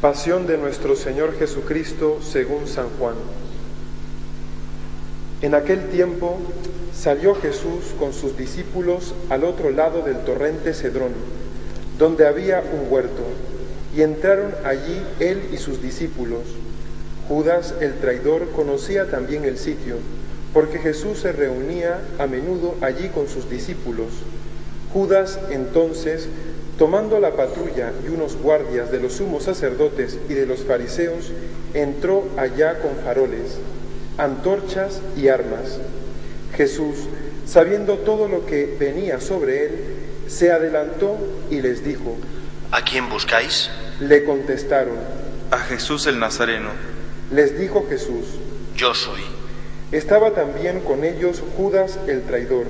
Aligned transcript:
Pasión 0.00 0.46
de 0.46 0.56
nuestro 0.56 0.96
Señor 0.96 1.38
Jesucristo 1.38 2.20
según 2.22 2.66
San 2.66 2.88
Juan. 2.98 3.16
En 5.42 5.54
aquel 5.54 5.90
tiempo 5.90 6.38
salió 6.94 7.34
Jesús 7.34 7.92
con 7.98 8.14
sus 8.14 8.34
discípulos 8.34 9.14
al 9.28 9.44
otro 9.44 9.70
lado 9.70 10.00
del 10.00 10.16
torrente 10.24 10.72
Cedrón, 10.72 11.12
donde 11.98 12.26
había 12.26 12.62
un 12.62 12.90
huerto, 12.90 13.24
y 13.94 14.00
entraron 14.00 14.54
allí 14.64 15.02
él 15.18 15.50
y 15.52 15.58
sus 15.58 15.82
discípulos. 15.82 16.44
Judas 17.28 17.74
el 17.82 17.92
traidor 17.98 18.48
conocía 18.52 19.10
también 19.10 19.44
el 19.44 19.58
sitio, 19.58 19.96
porque 20.54 20.78
Jesús 20.78 21.18
se 21.18 21.32
reunía 21.32 22.00
a 22.18 22.26
menudo 22.26 22.74
allí 22.80 23.10
con 23.10 23.28
sus 23.28 23.50
discípulos. 23.50 24.08
Judas 24.94 25.38
entonces, 25.50 26.26
tomando 26.80 27.20
la 27.20 27.36
patrulla 27.36 27.92
y 28.02 28.08
unos 28.08 28.36
guardias 28.36 28.90
de 28.90 29.00
los 29.00 29.12
sumos 29.12 29.42
sacerdotes 29.44 30.16
y 30.30 30.32
de 30.32 30.46
los 30.46 30.60
fariseos, 30.60 31.30
entró 31.74 32.24
allá 32.38 32.78
con 32.80 32.96
faroles 33.04 33.58
antorchas 34.16 35.02
y 35.14 35.28
armas. 35.28 35.78
Jesús, 36.56 36.96
sabiendo 37.46 37.98
todo 37.98 38.28
lo 38.28 38.46
que 38.46 38.78
venía 38.80 39.20
sobre 39.20 39.66
él, 39.66 39.70
se 40.26 40.52
adelantó 40.52 41.18
y 41.50 41.60
les 41.60 41.84
dijo, 41.84 42.16
¿A 42.70 42.82
quién 42.82 43.10
buscáis? 43.10 43.68
Le 44.00 44.24
contestaron, 44.24 44.96
A 45.50 45.58
Jesús 45.58 46.06
el 46.06 46.18
Nazareno. 46.18 46.70
les 47.30 47.58
dijo 47.58 47.84
Jesús, 47.90 48.24
Yo 48.74 48.94
soy. 48.94 49.20
estaba 49.92 50.30
también 50.30 50.80
con 50.80 51.04
ellos 51.04 51.42
Judas 51.58 51.98
el 52.06 52.22
traidor. 52.22 52.64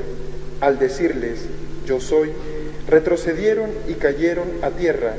Al 0.61 0.81
decirles, 0.81 1.47
yo 1.87 2.01
soy, 2.01 2.31
retrocedieron 2.91 3.71
y 3.89 3.95
cayeron 3.95 4.49
a 4.63 4.71
tierra. 4.71 5.15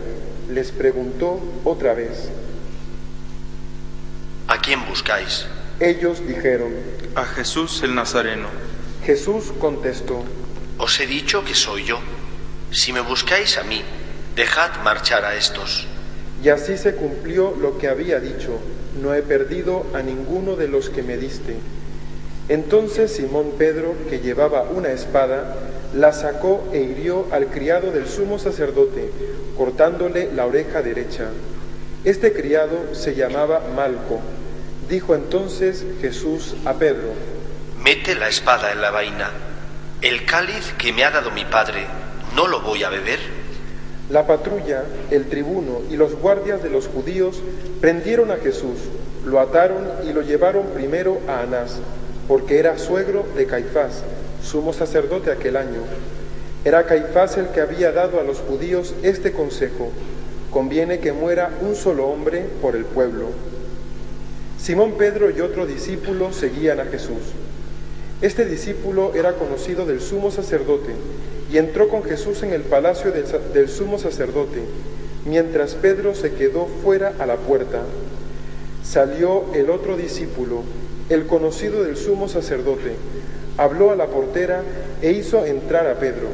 Les 0.50 0.72
preguntó 0.72 1.40
otra 1.64 1.94
vez. 1.94 2.30
¿A 4.48 4.60
quién 4.60 4.86
buscáis? 4.86 5.48
Ellos 5.80 6.28
dijeron, 6.28 6.74
A 7.16 7.24
Jesús 7.24 7.82
el 7.84 7.96
Nazareno. 7.96 8.50
Jesús 9.06 9.54
contestó, 9.58 10.24
Os 10.78 11.00
he 11.00 11.08
dicho 11.08 11.46
que 11.46 11.56
soy 11.56 11.86
yo. 11.86 12.00
Si 12.72 12.92
me 12.92 13.00
buscáis 13.00 13.58
a 13.58 13.64
mí, 13.64 13.82
dejad 14.36 14.84
marchar 14.84 15.24
a 15.24 15.36
estos. 15.36 15.88
Y 16.44 16.50
así 16.50 16.78
se 16.78 16.96
cumplió 16.96 17.56
lo 17.60 17.78
que 17.78 17.88
había 17.88 18.20
dicho, 18.20 18.60
no 19.02 19.14
he 19.14 19.22
perdido 19.22 19.86
a 19.94 20.02
ninguno 20.02 20.56
de 20.56 20.68
los 20.68 20.90
que 20.90 21.04
me 21.04 21.18
diste. 21.18 21.56
Entonces 22.50 23.12
Simón 23.12 23.54
Pedro, 23.58 23.96
que 24.10 24.20
llevaba 24.20 24.64
una 24.64 24.90
espada, 24.90 25.56
la 25.94 26.14
sacó 26.14 26.64
e 26.72 26.80
hirió 26.80 27.28
al 27.32 27.48
criado 27.48 27.92
del 27.92 28.08
sumo 28.08 28.40
sacerdote, 28.40 29.12
cortándole 29.58 30.32
la 30.34 30.46
oreja 30.46 30.82
derecha. 30.82 31.26
Este 32.06 32.34
criado 32.34 32.94
se 32.94 33.16
llamaba 33.16 33.62
Malco. 33.76 34.20
Dijo 34.90 35.16
entonces 35.16 35.86
Jesús 36.02 36.56
a 36.66 36.74
Pedro, 36.76 37.14
Mete 37.84 38.16
la 38.16 38.30
espada 38.30 38.72
en 38.72 38.82
la 38.82 38.92
vaina. 38.92 39.32
El 40.02 40.26
cáliz 40.26 40.74
que 40.78 40.94
me 40.94 41.04
ha 41.04 41.12
dado 41.12 41.32
mi 41.32 41.46
padre, 41.46 41.86
¿no 42.36 42.48
lo 42.48 42.62
voy 42.62 42.84
a 42.84 42.90
beber? 42.90 43.20
La 44.10 44.28
patrulla, 44.28 44.84
el 45.10 45.30
tribuno 45.30 45.82
y 45.90 45.96
los 45.96 46.16
guardias 46.16 46.62
de 46.62 46.70
los 46.70 46.88
judíos 46.88 47.42
prendieron 47.80 48.30
a 48.30 48.38
Jesús, 48.38 48.78
lo 49.26 49.40
ataron 49.40 49.88
y 50.08 50.14
lo 50.14 50.22
llevaron 50.22 50.68
primero 50.74 51.20
a 51.28 51.42
Anás, 51.42 51.80
porque 52.28 52.60
era 52.60 52.78
suegro 52.78 53.26
de 53.36 53.46
Caifás, 53.46 54.04
sumo 54.44 54.74
sacerdote 54.74 55.32
aquel 55.32 55.58
año. 55.58 55.82
Era 56.64 56.86
Caifás 56.86 57.38
el 57.38 57.48
que 57.48 57.62
había 57.62 57.92
dado 57.92 58.20
a 58.20 58.24
los 58.24 58.40
judíos 58.40 58.94
este 59.04 59.32
consejo, 59.32 59.90
conviene 60.52 61.00
que 61.00 61.14
muera 61.14 61.50
un 61.62 61.76
solo 61.76 62.08
hombre 62.08 62.46
por 62.62 62.76
el 62.76 62.86
pueblo. 62.86 63.28
Simón 64.60 64.94
Pedro 64.98 65.32
y 65.32 65.42
otro 65.42 65.66
discípulo 65.66 66.34
seguían 66.34 66.80
a 66.80 66.86
Jesús. 66.86 67.18
Este 68.22 68.46
discípulo 68.46 69.14
era 69.16 69.34
conocido 69.34 69.88
del 69.88 70.00
sumo 70.00 70.30
sacerdote 70.30 70.92
y 71.52 71.58
entró 71.58 71.90
con 71.90 72.04
Jesús 72.04 72.44
en 72.44 72.54
el 72.54 72.62
palacio 72.62 73.12
del, 73.12 73.68
sumo 73.68 73.98
sacerdote, 73.98 74.62
mientras 75.26 75.74
Pedro 75.74 76.14
se 76.14 76.34
quedó 76.34 76.68
fuera 76.84 77.14
a 77.18 77.26
la 77.26 77.38
puerta. 77.38 77.82
Salió 78.84 79.46
el 79.56 79.72
otro 79.72 79.98
discípulo, 79.98 80.62
el 81.10 81.26
conocido 81.26 81.84
del 81.84 81.98
sumo 81.98 82.30
sacerdote, 82.30 82.94
habló 83.58 83.92
a 83.92 83.96
la 83.96 84.08
portera 84.08 84.64
e 85.02 85.12
hizo 85.12 85.46
entrar 85.46 85.88
a 85.88 85.96
Pedro. 85.96 86.28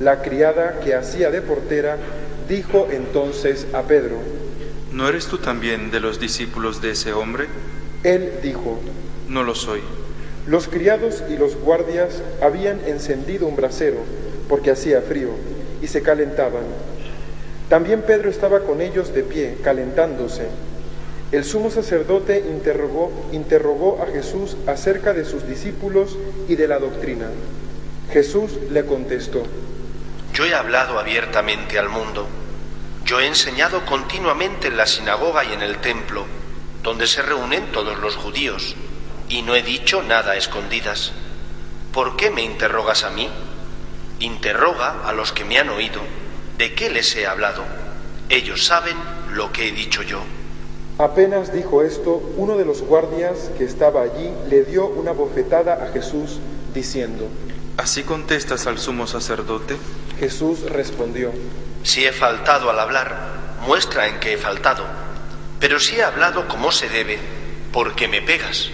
La 0.00 0.22
criada 0.22 0.80
que 0.84 0.94
hacía 0.94 1.30
de 1.30 1.42
portera 1.42 1.96
dijo 2.48 2.88
entonces 2.90 3.66
a 3.72 3.82
Pedro, 3.82 4.16
¿No 4.92 5.08
eres 5.08 5.26
tú 5.26 5.38
también 5.38 5.90
de 5.90 6.00
los 6.00 6.18
discípulos 6.18 6.80
de 6.80 6.92
ese 6.92 7.12
hombre? 7.12 7.46
él 8.04 8.32
dijo, 8.42 8.80
No 9.28 9.42
lo 9.42 9.54
soy. 9.54 9.80
Los 10.46 10.66
criados 10.68 11.22
y 11.28 11.36
los 11.36 11.56
guardias 11.56 12.22
habían 12.40 12.80
encendido 12.86 13.46
un 13.46 13.56
brasero, 13.56 13.98
porque 14.48 14.70
hacía 14.70 15.02
frío, 15.02 15.28
y 15.82 15.88
se 15.88 16.02
calentaban. 16.02 16.62
También 17.68 18.00
Pedro 18.02 18.30
estaba 18.30 18.60
con 18.60 18.80
ellos 18.80 19.12
de 19.12 19.22
pie, 19.24 19.58
calentándose. 19.62 20.46
El 21.30 21.44
sumo 21.44 21.70
sacerdote 21.70 22.42
interrogó, 22.48 23.12
interrogó 23.32 24.02
a 24.02 24.06
Jesús 24.06 24.56
acerca 24.66 25.12
de 25.12 25.26
sus 25.26 25.46
discípulos 25.46 26.16
y 26.48 26.56
de 26.56 26.66
la 26.66 26.78
doctrina. 26.78 27.28
Jesús 28.10 28.52
le 28.70 28.86
contestó, 28.86 29.42
Yo 30.32 30.46
he 30.46 30.54
hablado 30.54 30.98
abiertamente 30.98 31.78
al 31.78 31.90
mundo. 31.90 32.26
Yo 33.04 33.20
he 33.20 33.26
enseñado 33.26 33.84
continuamente 33.84 34.68
en 34.68 34.78
la 34.78 34.86
sinagoga 34.86 35.44
y 35.44 35.52
en 35.52 35.60
el 35.60 35.78
templo, 35.78 36.24
donde 36.82 37.06
se 37.06 37.20
reúnen 37.20 37.72
todos 37.72 37.98
los 37.98 38.16
judíos, 38.16 38.74
y 39.28 39.42
no 39.42 39.54
he 39.54 39.62
dicho 39.62 40.02
nada 40.02 40.32
a 40.32 40.36
escondidas. 40.36 41.12
¿Por 41.92 42.16
qué 42.16 42.30
me 42.30 42.42
interrogas 42.42 43.04
a 43.04 43.10
mí? 43.10 43.28
Interroga 44.20 45.06
a 45.06 45.12
los 45.12 45.32
que 45.32 45.44
me 45.44 45.58
han 45.58 45.68
oído. 45.68 46.00
¿De 46.56 46.74
qué 46.74 46.88
les 46.88 47.14
he 47.16 47.26
hablado? 47.26 47.64
Ellos 48.30 48.64
saben 48.64 48.96
lo 49.30 49.52
que 49.52 49.68
he 49.68 49.72
dicho 49.72 50.02
yo. 50.02 50.22
Apenas 50.98 51.52
dijo 51.52 51.84
esto, 51.84 52.20
uno 52.36 52.56
de 52.56 52.64
los 52.64 52.82
guardias 52.82 53.52
que 53.56 53.64
estaba 53.64 54.02
allí 54.02 54.32
le 54.50 54.64
dio 54.64 54.88
una 54.88 55.12
bofetada 55.12 55.84
a 55.84 55.92
Jesús, 55.92 56.40
diciendo, 56.74 57.28
¿Así 57.76 58.02
contestas 58.02 58.66
al 58.66 58.78
sumo 58.78 59.06
sacerdote? 59.06 59.76
Jesús 60.18 60.68
respondió, 60.68 61.30
Si 61.84 62.04
he 62.04 62.10
faltado 62.10 62.68
al 62.68 62.80
hablar, 62.80 63.14
muestra 63.64 64.08
en 64.08 64.18
que 64.18 64.32
he 64.32 64.36
faltado. 64.36 64.82
Pero 65.60 65.78
si 65.78 65.96
he 65.96 66.02
hablado 66.02 66.48
como 66.48 66.72
se 66.72 66.88
debe, 66.88 67.18
¿por 67.72 67.94
qué 67.94 68.08
me 68.08 68.20
pegas? 68.20 68.68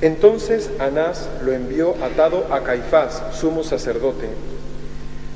Entonces 0.00 0.70
Anás 0.78 1.28
lo 1.44 1.52
envió 1.52 1.94
atado 2.02 2.46
a 2.50 2.64
Caifás, 2.64 3.22
sumo 3.38 3.64
sacerdote. 3.64 4.30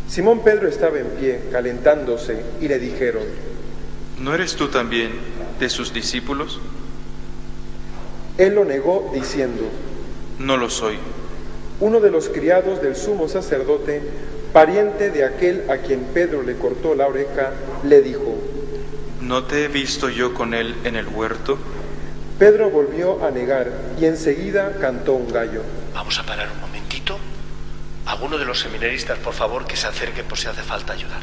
Simón 0.08 0.42
Pedro 0.42 0.68
estaba 0.68 0.98
en 0.98 1.08
pie, 1.20 1.42
calentándose, 1.52 2.42
y 2.62 2.68
le 2.68 2.78
dijeron, 2.78 3.24
¿No 4.18 4.34
eres 4.34 4.54
tú 4.54 4.68
también 4.68 5.10
de 5.58 5.68
sus 5.70 5.92
discípulos? 5.92 6.60
él 8.36 8.54
lo 8.56 8.64
negó 8.64 9.10
diciendo, 9.14 9.62
No 10.38 10.56
lo 10.56 10.68
soy. 10.68 10.98
uno 11.80 12.00
de 12.00 12.10
los 12.10 12.28
criados 12.28 12.82
del 12.82 12.96
sumo 12.96 13.28
sacerdote, 13.28 14.02
pariente 14.52 15.10
de 15.10 15.24
aquel 15.24 15.70
a 15.70 15.78
quien 15.78 16.00
Pedro 16.12 16.42
le 16.42 16.56
cortó 16.56 16.94
la 16.94 17.06
oreja, 17.06 17.52
le 17.84 18.02
dijo, 18.02 18.36
¿No 19.20 19.44
te 19.44 19.64
he 19.64 19.68
visto 19.68 20.08
yo 20.10 20.34
con 20.34 20.52
él 20.54 20.74
en 20.84 20.96
el 20.96 21.06
huerto? 21.08 21.58
Pedro 22.38 22.70
volvió 22.70 23.24
a 23.24 23.30
negar 23.30 23.70
y 24.00 24.06
enseguida 24.06 24.78
cantó 24.80 25.14
un 25.14 25.32
gallo. 25.32 25.62
Vamos 25.94 26.18
a 26.18 26.24
parar 26.24 26.48
un 26.52 26.60
momentito. 26.60 27.16
Alguno 28.06 28.36
de 28.38 28.44
los 28.44 28.58
seminaristas, 28.58 29.18
por 29.20 29.32
favor, 29.32 29.64
que 29.66 29.76
se 29.76 29.86
acerque 29.86 30.24
por 30.24 30.36
si 30.36 30.48
hace 30.48 30.62
falta 30.62 30.92
ayudar. 30.92 31.22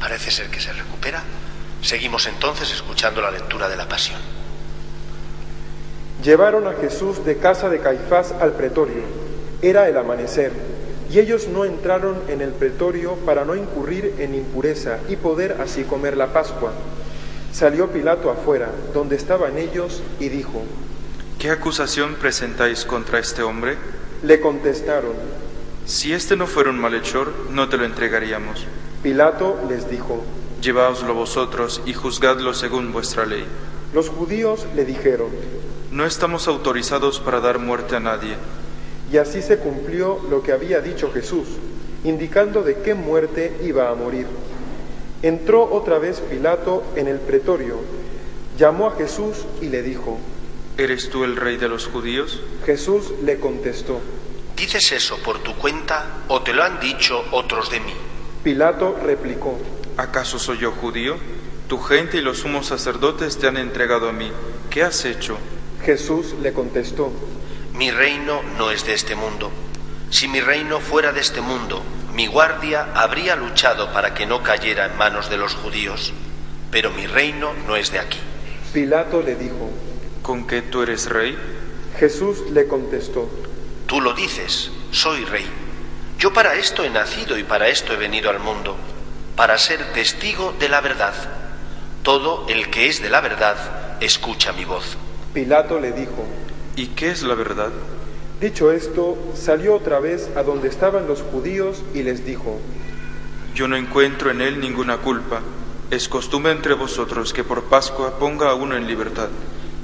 Parece 0.00 0.30
ser 0.30 0.48
que 0.48 0.60
se 0.60 0.72
recupera. 0.72 1.22
Seguimos 1.88 2.26
entonces 2.26 2.70
escuchando 2.70 3.22
la 3.22 3.30
lectura 3.30 3.66
de 3.66 3.74
la 3.74 3.88
pasión. 3.88 4.20
Llevaron 6.22 6.66
a 6.66 6.74
Jesús 6.74 7.24
de 7.24 7.38
casa 7.38 7.70
de 7.70 7.80
Caifás 7.80 8.32
al 8.32 8.52
pretorio. 8.52 9.04
Era 9.62 9.88
el 9.88 9.96
amanecer, 9.96 10.52
y 11.10 11.18
ellos 11.18 11.48
no 11.48 11.64
entraron 11.64 12.18
en 12.28 12.42
el 12.42 12.50
pretorio 12.50 13.14
para 13.24 13.46
no 13.46 13.56
incurrir 13.56 14.16
en 14.18 14.34
impureza 14.34 14.98
y 15.08 15.16
poder 15.16 15.62
así 15.62 15.84
comer 15.84 16.18
la 16.18 16.26
Pascua. 16.26 16.74
Salió 17.54 17.90
Pilato 17.90 18.30
afuera, 18.30 18.68
donde 18.92 19.16
estaban 19.16 19.56
ellos, 19.56 20.02
y 20.20 20.28
dijo, 20.28 20.64
¿Qué 21.38 21.50
acusación 21.50 22.16
presentáis 22.16 22.84
contra 22.84 23.18
este 23.18 23.42
hombre? 23.42 23.78
Le 24.22 24.40
contestaron, 24.40 25.14
Si 25.86 26.12
este 26.12 26.36
no 26.36 26.46
fuera 26.46 26.68
un 26.68 26.78
malhechor, 26.78 27.32
no 27.50 27.70
te 27.70 27.78
lo 27.78 27.86
entregaríamos. 27.86 28.66
Pilato 29.02 29.58
les 29.70 29.88
dijo, 29.88 30.22
Lleváoslo 30.60 31.14
vosotros 31.14 31.80
y 31.86 31.92
juzgadlo 31.94 32.52
según 32.54 32.92
vuestra 32.92 33.24
ley. 33.26 33.44
los 33.94 34.08
judíos 34.08 34.66
le 34.74 34.84
dijeron, 34.84 35.30
No 35.90 36.04
estamos 36.04 36.48
autorizados 36.48 37.20
para 37.20 37.40
dar 37.40 37.58
muerte 37.58 37.96
a 37.96 38.00
nadie. 38.00 38.36
y 39.10 39.16
así 39.16 39.40
se 39.40 39.58
cumplió 39.58 40.20
lo 40.28 40.42
que 40.42 40.52
había 40.52 40.80
dicho 40.80 41.10
Jesús, 41.12 41.48
indicando 42.04 42.62
de 42.62 42.76
qué 42.82 42.94
muerte 42.94 43.56
iba 43.64 43.88
a 43.90 43.94
morir. 43.94 44.26
Entró 45.22 45.64
otra 45.72 45.98
vez 45.98 46.20
Pilato 46.20 46.82
en 46.94 47.08
el 47.08 47.18
pretorio, 47.18 47.76
llamó 48.58 48.88
a 48.88 48.96
Jesús 48.96 49.46
y 49.62 49.66
le 49.68 49.82
dijo, 49.82 50.18
¿Eres 50.76 51.08
tú 51.10 51.24
el 51.24 51.36
rey 51.36 51.56
de 51.56 51.68
los 51.68 51.86
judíos? 51.86 52.40
Jesús 52.66 53.12
le 53.24 53.38
contestó, 53.38 54.00
¿Dices 54.56 54.92
eso 54.92 55.16
por 55.24 55.38
tu 55.38 55.54
cuenta 55.54 56.24
o 56.28 56.42
te 56.42 56.52
lo 56.52 56.62
han 56.64 56.78
dicho 56.80 57.24
otros 57.30 57.70
de 57.70 57.80
mí? 57.80 57.94
Pilato 58.44 58.96
replicó, 59.02 59.56
¿Acaso 59.98 60.38
soy 60.38 60.58
yo 60.58 60.70
judío? 60.70 61.16
Tu 61.66 61.76
gente 61.80 62.18
y 62.18 62.20
los 62.20 62.38
sumos 62.38 62.68
sacerdotes 62.68 63.36
te 63.36 63.48
han 63.48 63.56
entregado 63.56 64.08
a 64.08 64.12
mí. 64.12 64.30
¿Qué 64.70 64.84
has 64.84 65.04
hecho? 65.04 65.36
Jesús 65.84 66.36
le 66.40 66.52
contestó, 66.52 67.12
Mi 67.74 67.90
reino 67.90 68.40
no 68.56 68.70
es 68.70 68.86
de 68.86 68.94
este 68.94 69.16
mundo. 69.16 69.50
Si 70.10 70.28
mi 70.28 70.40
reino 70.40 70.78
fuera 70.78 71.10
de 71.10 71.20
este 71.20 71.40
mundo, 71.40 71.82
mi 72.14 72.28
guardia 72.28 72.92
habría 72.94 73.34
luchado 73.34 73.92
para 73.92 74.14
que 74.14 74.24
no 74.24 74.44
cayera 74.44 74.86
en 74.86 74.96
manos 74.96 75.30
de 75.30 75.36
los 75.36 75.56
judíos. 75.56 76.12
Pero 76.70 76.92
mi 76.92 77.08
reino 77.08 77.52
no 77.66 77.74
es 77.74 77.90
de 77.90 77.98
aquí. 77.98 78.20
Pilato 78.72 79.20
le 79.20 79.34
dijo, 79.34 79.68
¿Con 80.22 80.46
qué 80.46 80.62
tú 80.62 80.82
eres 80.82 81.10
rey? 81.10 81.36
Jesús 81.98 82.48
le 82.52 82.68
contestó, 82.68 83.28
Tú 83.86 84.00
lo 84.00 84.14
dices, 84.14 84.70
soy 84.92 85.24
rey. 85.24 85.46
Yo 86.20 86.32
para 86.32 86.54
esto 86.54 86.84
he 86.84 86.90
nacido 86.90 87.36
y 87.36 87.42
para 87.42 87.66
esto 87.66 87.92
he 87.92 87.96
venido 87.96 88.30
al 88.30 88.38
mundo, 88.38 88.76
para 89.38 89.56
ser 89.56 89.92
testigo 89.92 90.52
de 90.58 90.68
la 90.68 90.80
verdad. 90.80 91.14
Todo 92.02 92.44
el 92.48 92.70
que 92.70 92.88
es 92.88 93.00
de 93.00 93.08
la 93.08 93.20
verdad 93.20 93.56
escucha 94.00 94.52
mi 94.52 94.64
voz. 94.64 94.96
Pilato 95.32 95.78
le 95.78 95.92
dijo, 95.92 96.26
¿Y 96.74 96.88
qué 96.88 97.12
es 97.12 97.22
la 97.22 97.36
verdad? 97.36 97.70
dicho 98.40 98.72
esto, 98.72 99.16
salió 99.36 99.76
otra 99.76 100.00
vez 100.00 100.28
a 100.34 100.42
donde 100.42 100.66
estaban 100.66 101.06
los 101.06 101.22
judíos 101.22 101.84
y 101.94 102.02
les 102.02 102.24
dijo, 102.26 102.58
Yo 103.54 103.68
no 103.68 103.76
encuentro 103.76 104.32
en 104.32 104.40
él 104.40 104.58
ninguna 104.60 104.96
culpa. 104.96 105.40
Es 105.92 106.08
costumbre 106.08 106.50
entre 106.50 106.74
vosotros 106.74 107.32
que 107.32 107.44
por 107.44 107.62
Pascua 107.64 108.18
ponga 108.18 108.50
a 108.50 108.54
uno 108.54 108.76
en 108.76 108.88
libertad. 108.88 109.28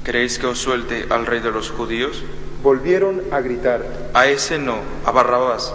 ¿Queréis 0.03 0.37
que 0.37 0.47
os 0.47 0.59
suelte 0.59 1.05
al 1.09 1.25
rey 1.25 1.39
de 1.39 1.51
los 1.51 1.71
judíos? 1.71 2.21
volvieron 2.61 3.21
a 3.31 3.39
gritar, 3.39 3.85
A 4.13 4.27
ese 4.27 4.57
no, 4.57 4.79
a 5.05 5.11
Barrabás. 5.11 5.73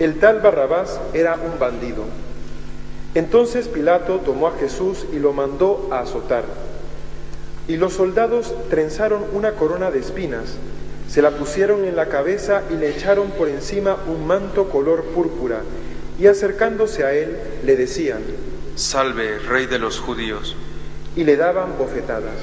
El 0.00 0.18
tal 0.18 0.40
Barrabás 0.40 0.98
era 1.12 1.34
un 1.36 1.58
bandido. 1.58 2.04
Entonces 3.14 3.68
Pilato 3.68 4.20
tomó 4.24 4.48
a 4.48 4.56
Jesús 4.58 5.06
y 5.12 5.18
lo 5.18 5.32
mandó 5.32 5.88
a 5.90 6.00
azotar. 6.00 6.44
Y 7.68 7.76
los 7.76 7.92
soldados 7.92 8.54
trenzaron 8.70 9.22
una 9.32 9.52
corona 9.52 9.90
de 9.90 10.00
espinas, 10.00 10.56
se 11.08 11.20
la 11.20 11.32
pusieron 11.32 11.84
en 11.84 11.94
la 11.94 12.08
cabeza 12.08 12.62
y 12.70 12.74
le 12.74 12.88
echaron 12.88 13.30
por 13.32 13.48
encima 13.48 13.98
un 14.06 14.26
manto 14.26 14.70
color 14.70 15.04
púrpura, 15.04 15.60
y 16.18 16.26
acercándose 16.26 17.04
a 17.04 17.12
él 17.12 17.36
le 17.64 17.76
decían, 17.76 18.22
Salve, 18.76 19.38
rey 19.40 19.66
de 19.66 19.78
los 19.78 20.00
judíos. 20.00 20.56
y 21.14 21.24
le 21.24 21.36
daban 21.36 21.76
bofetadas. 21.78 22.40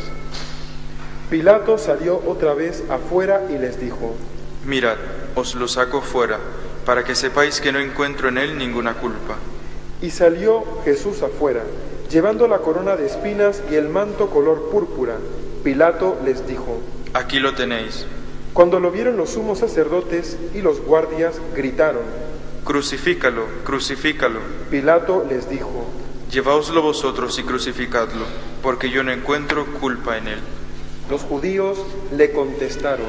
Pilato 1.31 1.77
salió 1.80 2.21
otra 2.27 2.54
vez 2.54 2.83
afuera 2.89 3.48
y 3.50 3.57
les 3.57 3.80
dijo, 3.80 4.16
Mirad, 4.66 4.98
os 5.36 5.56
lo 5.56 5.68
saco 5.68 6.01
fuera, 6.01 6.38
para 6.86 7.04
que 7.04 7.16
sepáis 7.16 7.60
que 7.60 7.71
no 7.71 7.80
encuentro 7.80 8.30
en 8.30 8.38
él 8.38 8.57
ninguna 8.57 8.94
culpa. 8.95 9.38
Y 10.01 10.12
salió 10.12 10.63
Jesús 10.86 11.22
afuera, 11.24 11.63
llevando 12.10 12.48
la 12.48 12.60
corona 12.60 12.96
de 12.96 13.06
espinas 13.06 13.62
y 13.72 13.75
el 13.75 13.90
manto 13.90 14.30
color 14.30 14.69
púrpura. 14.72 15.16
Pilato 15.63 16.18
les 16.24 16.48
dijo, 16.48 16.80
Aquí 17.13 17.40
lo 17.40 17.54
tenéis. 17.54 18.06
cuando 18.54 18.80
lo 18.80 18.92
vieron 18.92 19.18
los 19.18 19.31
sumos 19.31 19.60
sacerdotes 19.60 20.38
y 20.54 20.62
los 20.62 20.80
guardias, 20.81 21.40
gritaron. 21.56 22.04
Crucifícalo, 22.63 23.44
crucifícalo. 23.66 24.40
Pilato 24.69 25.25
les 25.30 25.50
dijo, 25.50 25.86
Llevaoslo 26.31 26.81
vosotros 26.81 27.38
y 27.40 27.44
crucificadlo, 27.44 28.25
porque 28.62 28.90
yo 28.92 29.04
no 29.04 29.12
encuentro 29.12 29.66
culpa 29.81 30.18
en 30.18 30.28
él. 30.28 30.40
los 31.10 31.22
judíos 31.22 31.80
le 32.16 32.31
contestaron, 32.31 33.07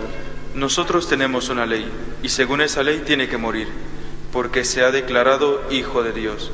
Nosotros 0.54 1.06
tenemos 1.08 1.50
una 1.50 1.66
ley, 1.66 1.86
y 2.22 2.30
según 2.30 2.62
esa 2.62 2.82
ley 2.82 3.02
tiene 3.06 3.28
que 3.28 3.36
morir, 3.36 3.68
porque 4.32 4.64
se 4.64 4.82
ha 4.82 4.90
declarado 4.90 5.60
Hijo 5.70 6.02
de 6.02 6.12
Dios. 6.12 6.50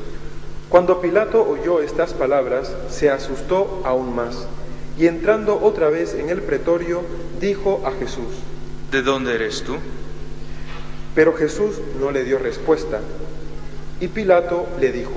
Cuando 0.69 0.99
Pilato 0.99 1.47
oyó 1.47 1.81
estas 1.81 2.13
palabras, 2.13 2.73
se 2.89 3.09
asustó 3.09 3.81
aún 3.85 4.15
más, 4.15 4.47
y 4.97 5.07
entrando 5.07 5.59
otra 5.61 5.89
vez 5.89 6.13
en 6.13 6.29
el 6.29 6.41
pretorio, 6.41 7.03
dijo 7.39 7.83
a 7.85 7.91
Jesús, 7.91 8.27
¿De 8.91 9.01
dónde 9.01 9.35
eres 9.35 9.63
tú? 9.63 9.77
pero 11.15 11.33
Jesús 11.35 11.77
no 11.99 12.11
le 12.11 12.23
dio 12.23 12.37
respuesta. 12.37 12.99
Y 13.99 14.07
Pilato 14.09 14.67
le 14.79 14.91
dijo, 14.91 15.15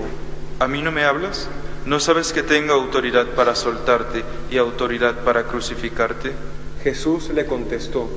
¿A 0.58 0.66
mí 0.66 0.80
no 0.80 0.90
me 0.90 1.04
hablas? 1.04 1.46
¿No 1.84 2.00
sabes 2.00 2.32
que 2.32 2.42
tengo 2.42 2.72
autoridad 2.72 3.26
para 3.36 3.54
soltarte 3.54 4.24
y 4.50 4.56
autoridad 4.56 5.16
para 5.24 5.44
crucificarte? 5.44 6.32
Jesús 6.82 7.28
le 7.28 7.44
contestó, 7.44 8.08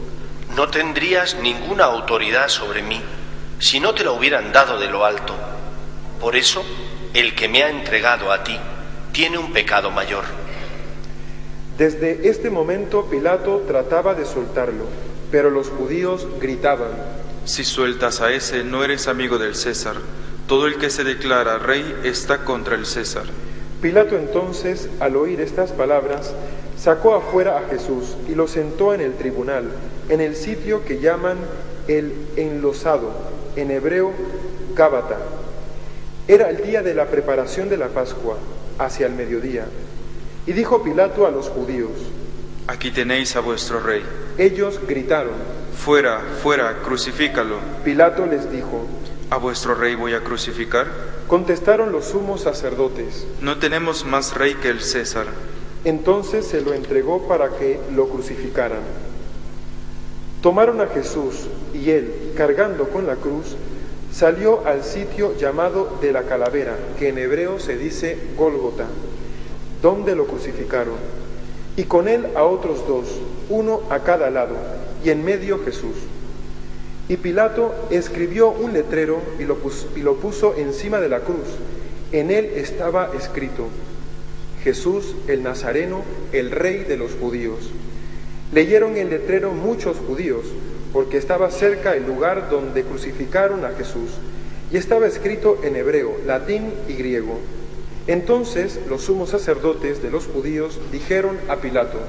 No 0.55 0.69
tendrías 0.69 1.35
ninguna 1.41 1.83
autoridad 1.85 2.47
sobre 2.47 2.83
mí 2.83 3.01
si 3.59 3.79
no 3.79 3.93
te 3.93 4.03
la 4.05 4.11
hubieran 4.11 4.53
dado 4.53 4.79
de 4.79 4.87
lo 4.87 5.03
alto. 5.05 5.33
Por 6.21 6.37
eso, 6.37 6.63
el 7.13 7.35
que 7.35 7.47
me 7.47 7.63
ha 7.63 7.69
entregado 7.69 8.31
a 8.31 8.43
ti 8.43 8.57
tiene 9.11 9.37
un 9.37 9.53
pecado 9.53 9.91
mayor. 9.91 10.23
Desde 11.77 12.27
este 12.27 12.49
momento 12.49 13.05
Pilato 13.05 13.63
trataba 13.67 14.15
de 14.15 14.25
soltarlo, 14.25 14.85
pero 15.31 15.49
los 15.49 15.69
judíos 15.69 16.27
gritaban, 16.39 16.91
Si 17.45 17.65
sueltas 17.65 18.21
a 18.21 18.31
ese, 18.31 18.63
no 18.63 18.83
eres 18.85 19.07
amigo 19.07 19.37
del 19.37 19.55
César. 19.55 19.97
Todo 20.47 20.65
el 20.65 20.77
que 20.77 20.89
se 20.89 21.03
declara 21.03 21.57
rey 21.57 21.83
está 22.03 22.45
contra 22.45 22.75
el 22.75 22.85
César. 22.85 23.25
Pilato 23.81 24.17
entonces, 24.17 24.89
al 25.01 25.17
oír 25.17 25.41
estas 25.41 25.71
palabras, 25.71 26.33
sacó 26.77 27.15
afuera 27.15 27.57
a 27.57 27.69
Jesús 27.69 28.15
y 28.29 28.35
lo 28.35 28.47
sentó 28.47 28.93
en 28.93 29.01
el 29.01 29.15
tribunal, 29.15 29.71
en 30.09 30.21
el 30.21 30.35
sitio 30.35 30.85
que 30.85 31.01
llaman 31.01 31.37
el 31.87 32.13
enlosado, 32.37 33.11
en 33.55 33.71
hebreo 33.71 34.11
Gábata. 34.73 35.17
Era 36.27 36.49
el 36.49 36.63
día 36.63 36.81
de 36.81 36.93
la 36.95 37.07
preparación 37.07 37.69
de 37.69 37.77
la 37.77 37.87
Pascua, 37.89 38.37
hacia 38.79 39.07
el 39.07 39.13
mediodía. 39.13 39.65
Y 40.45 40.53
dijo 40.53 40.83
Pilato 40.83 41.25
a 41.27 41.31
los 41.31 41.49
judíos, 41.49 41.91
Aquí 42.67 42.91
tenéis 42.91 43.35
a 43.35 43.41
vuestro 43.41 43.79
rey. 43.81 44.03
ellos 44.37 44.79
gritaron, 44.87 45.33
Fuera, 45.77 46.21
fuera, 46.41 46.77
crucifícalo. 46.83 47.57
Pilato 47.83 48.25
les 48.25 48.49
dijo, 48.51 48.85
¿A 49.29 49.37
vuestro 49.37 49.75
rey 49.75 49.95
voy 49.95 50.13
a 50.13 50.23
crucificar? 50.23 50.87
contestaron 51.27 51.91
los 51.91 52.05
sumos 52.05 52.41
sacerdotes, 52.41 53.25
No 53.41 53.57
tenemos 53.57 54.05
más 54.05 54.35
rey 54.35 54.55
que 54.55 54.69
el 54.69 54.81
César. 54.81 55.25
Entonces 55.83 56.45
se 56.47 56.61
lo 56.61 56.73
entregó 56.73 57.27
para 57.27 57.49
que 57.57 57.79
lo 57.93 58.07
crucificaran. 58.07 58.79
Tomaron 60.41 60.79
a 60.81 60.87
Jesús 60.87 61.47
y 61.73 61.89
él, 61.89 62.33
cargando 62.37 62.87
con 62.89 63.07
la 63.07 63.15
cruz, 63.15 63.55
salió 64.13 64.65
al 64.67 64.83
sitio 64.83 65.35
llamado 65.37 65.97
de 66.01 66.11
la 66.11 66.23
calavera, 66.23 66.77
que 66.99 67.09
en 67.09 67.17
hebreo 67.17 67.59
se 67.59 67.77
dice 67.77 68.17
Gólgota, 68.37 68.85
donde 69.81 70.15
lo 70.15 70.27
crucificaron, 70.27 70.95
y 71.75 71.83
con 71.83 72.07
él 72.07 72.27
a 72.35 72.43
otros 72.43 72.87
dos, 72.87 73.07
uno 73.49 73.81
a 73.89 73.99
cada 74.03 74.29
lado, 74.29 74.55
y 75.03 75.09
en 75.09 75.25
medio 75.25 75.59
Jesús. 75.65 75.95
Y 77.09 77.17
Pilato 77.17 77.73
escribió 77.89 78.49
un 78.51 78.71
letrero 78.73 79.19
y 79.39 79.43
lo, 79.43 79.57
pus- 79.57 79.87
y 79.95 80.01
lo 80.01 80.15
puso 80.15 80.55
encima 80.55 81.01
de 81.01 81.09
la 81.09 81.19
cruz. 81.21 81.47
En 82.11 82.31
él 82.31 82.45
estaba 82.55 83.09
escrito, 83.17 83.67
Jesús 84.63 85.15
el 85.27 85.43
Nazareno, 85.43 86.03
el 86.31 86.51
rey 86.51 86.85
de 86.85 86.95
los 86.95 87.11
judíos. 87.19 87.71
Leyeron 88.53 88.95
el 88.95 89.09
letrero 89.09 89.51
muchos 89.51 89.97
judíos, 89.97 90.45
porque 90.93 91.17
estaba 91.17 91.49
cerca 91.49 91.95
el 91.95 92.05
lugar 92.05 92.49
donde 92.51 92.83
crucificaron 92.83 93.65
a 93.65 93.69
Jesús, 93.69 94.11
y 94.71 94.77
estaba 94.77 95.07
escrito 95.07 95.59
en 95.63 95.75
hebreo, 95.75 96.15
latín 96.25 96.71
y 96.87 96.93
griego. 96.93 97.39
Entonces 98.07 98.79
los 98.87 99.01
sumos 99.03 99.29
sacerdotes 99.29 100.01
de 100.01 100.11
los 100.11 100.27
judíos 100.27 100.79
dijeron 100.91 101.37
a 101.49 101.57
Pilato, 101.57 101.99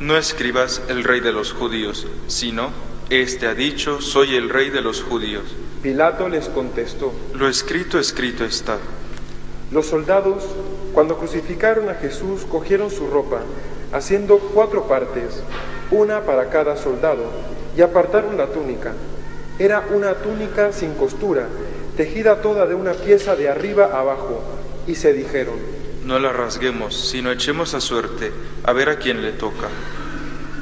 No 0.00 0.16
escribas 0.16 0.82
el 0.88 1.04
rey 1.04 1.20
de 1.20 1.32
los 1.32 1.52
judíos, 1.52 2.06
sino, 2.26 2.70
Este 3.10 3.46
ha 3.46 3.54
dicho, 3.54 4.00
soy 4.00 4.34
el 4.36 4.48
rey 4.48 4.70
de 4.70 4.80
los 4.80 5.02
judíos. 5.02 5.44
Pilato 5.82 6.28
les 6.28 6.48
contestó, 6.48 7.12
Lo 7.34 7.48
escrito, 7.48 7.98
escrito 7.98 8.44
está. 8.44 8.78
Los 9.70 9.86
soldados, 9.86 10.44
cuando 10.92 11.18
crucificaron 11.18 11.88
a 11.88 11.94
Jesús, 11.94 12.42
cogieron 12.50 12.90
su 12.90 13.06
ropa, 13.06 13.40
haciendo 13.92 14.38
cuatro 14.38 14.86
partes, 14.86 15.42
una 15.90 16.22
para 16.22 16.50
cada 16.50 16.76
soldado, 16.76 17.24
y 17.76 17.82
apartaron 17.82 18.36
la 18.36 18.46
túnica. 18.46 18.92
Era 19.58 19.86
una 19.92 20.14
túnica 20.14 20.72
sin 20.72 20.94
costura, 20.94 21.46
tejida 21.96 22.40
toda 22.40 22.66
de 22.66 22.74
una 22.74 22.92
pieza 22.92 23.36
de 23.36 23.48
arriba 23.48 23.98
abajo, 23.98 24.42
y 24.86 24.94
se 24.94 25.12
dijeron, 25.12 25.54
No 26.04 26.18
la 26.18 26.32
rasguemos, 26.32 26.96
sino 26.96 27.30
echemos 27.30 27.74
a 27.74 27.80
suerte, 27.80 28.32
a 28.64 28.72
ver 28.72 28.88
a 28.88 28.96
quién 28.96 29.22
le 29.22 29.32
toca. 29.32 29.68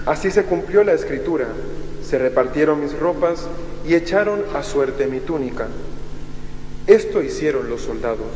Así 0.07 0.31
se 0.31 0.45
cumplió 0.45 0.83
la 0.83 0.93
escritura, 0.93 1.47
se 2.03 2.19
repartieron 2.19 2.81
mis 2.81 2.99
ropas 2.99 3.47
y 3.87 3.95
echaron 3.95 4.43
a 4.55 4.63
suerte 4.63 5.07
mi 5.07 5.21
túnica. 5.21 5.69
Esto 6.87 7.23
hicieron 7.23 7.71
los 7.71 7.83
soldados. 7.83 8.27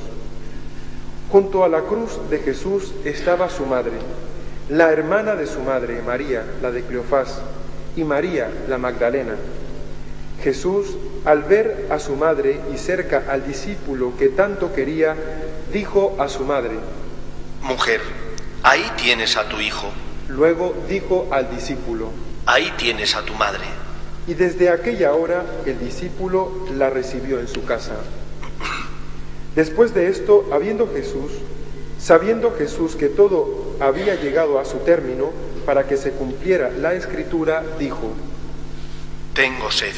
Junto 1.31 1.65
a 1.65 1.69
la 1.69 1.83
cruz 1.83 2.21
de 2.31 2.39
Jesús 2.39 2.93
estaba 3.05 3.51
su 3.51 3.67
madre, 3.67 3.95
la 4.69 4.93
hermana 4.93 5.35
de 5.35 5.47
su 5.47 5.61
madre, 5.61 6.01
María, 6.07 6.45
la 6.63 6.71
de 6.71 6.83
Cleofás, 6.83 7.41
y 7.97 8.05
María, 8.05 8.51
la 8.69 8.79
Magdalena. 8.79 9.37
Jesús, 10.43 10.97
al 11.25 11.43
ver 11.45 11.87
a 11.91 11.99
su 11.99 12.17
madre 12.17 12.61
y 12.73 12.79
cerca 12.79 13.25
al 13.29 13.47
discípulo 13.47 14.13
que 14.19 14.29
tanto 14.29 14.75
quería, 14.75 15.17
dijo 15.73 16.17
a 16.19 16.29
su 16.29 16.45
madre, 16.45 16.75
Mujer, 17.63 18.01
ahí 18.63 18.85
tienes 18.97 19.37
a 19.37 19.49
tu 19.49 19.61
hijo, 19.61 19.89
luego 20.29 20.75
dijo 20.89 21.29
al 21.31 21.51
discípulo, 21.51 22.11
ahí 22.47 22.73
tienes 22.77 23.15
a 23.17 23.23
tu 23.23 23.35
madre. 23.35 23.65
y 24.27 24.35
desde 24.35 24.71
aquella 24.71 25.15
hora 25.15 25.45
el 25.67 25.79
discípulo 25.79 26.51
la 26.77 26.89
recibió 26.91 27.41
en 27.41 27.49
su 27.49 27.65
casa. 27.65 27.95
Después 29.55 29.95
de 29.95 30.09
esto, 30.09 30.49
habiendo 30.53 30.89
Jesús, 30.93 31.31
sabiendo 31.99 32.55
Jesús 32.57 32.97
que 32.97 33.09
todo 33.09 33.77
había 33.81 34.15
llegado 34.17 34.59
a 34.59 34.65
su 34.65 34.79
término 34.79 35.31
para 35.65 35.85
que 35.85 35.97
se 35.97 36.13
cumpliera 36.13 36.71
la 36.71 36.95
escritura, 36.95 37.63
dijo, 37.79 38.13
Tengo 39.33 39.71
sed. 39.71 39.95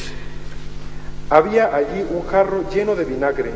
Había 1.29 1.75
allí 1.75 2.05
un 2.09 2.25
jarro 2.25 2.69
lleno 2.69 2.95
de 2.95 3.05
vinagre, 3.05 3.51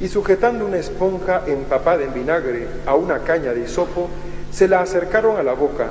y 0.00 0.08
sujetando 0.08 0.66
una 0.66 0.76
esponja 0.76 1.42
empapada 1.46 2.04
en 2.04 2.14
vinagre 2.14 2.68
a 2.86 2.94
una 2.94 3.20
caña 3.20 3.52
de 3.52 3.62
hisopo, 3.62 4.08
se 4.52 4.68
la 4.68 4.80
acercaron 4.80 5.36
a 5.38 5.42
la 5.42 5.54
boca. 5.54 5.88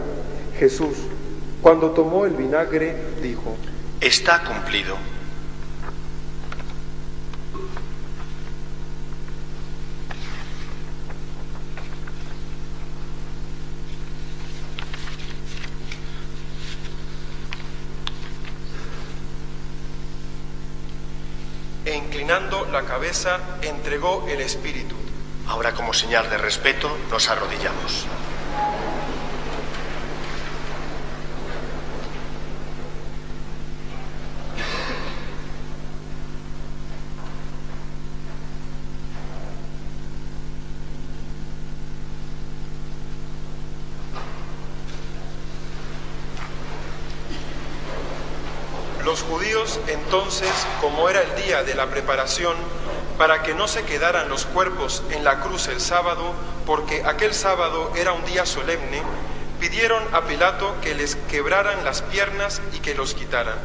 Jesús, 0.58 0.96
cuando 1.62 1.92
tomó 1.92 2.26
el 2.26 2.34
vinagre, 2.34 2.96
dijo, 3.22 3.56
Está 4.00 4.44
cumplido. 4.44 4.96
e 21.88 21.96
inclinando 21.96 22.67
la 22.78 22.84
cabeza 22.84 23.40
entregó 23.64 24.24
el 24.30 24.40
espíritu. 24.40 24.96
Ahora 25.48 25.74
como 25.74 25.96
señal 25.96 26.30
de 26.30 26.38
respeto 26.38 26.96
nos 27.10 27.28
arrodillamos. 27.28 28.06
Los 49.08 49.24
judíos 49.24 49.80
entonces, 49.88 50.52
como 50.82 51.08
era 51.08 51.22
el 51.22 51.42
día 51.42 51.64
de 51.64 51.76
la 51.76 51.86
preparación, 51.86 52.58
para 53.18 53.42
que 53.42 53.54
no 53.54 53.70
se 53.70 53.84
quedaran 53.84 54.28
los 54.28 54.46
cuerpos 54.46 55.02
en 55.12 55.24
la 55.24 55.40
cruz 55.40 55.70
el 55.70 55.80
sábado, 55.80 56.34
porque 56.66 57.04
aquel 57.06 57.34
sábado 57.34 57.94
era 57.96 58.12
un 58.12 58.26
día 58.26 58.46
solemne, 58.46 59.02
pidieron 59.62 60.04
a 60.12 60.26
Pilato 60.26 60.76
que 60.82 60.94
les 60.94 61.16
quebraran 61.16 61.86
las 61.86 62.02
piernas 62.02 62.62
y 62.74 62.80
que 62.80 62.96
los 62.96 63.14
quitaran. 63.14 63.56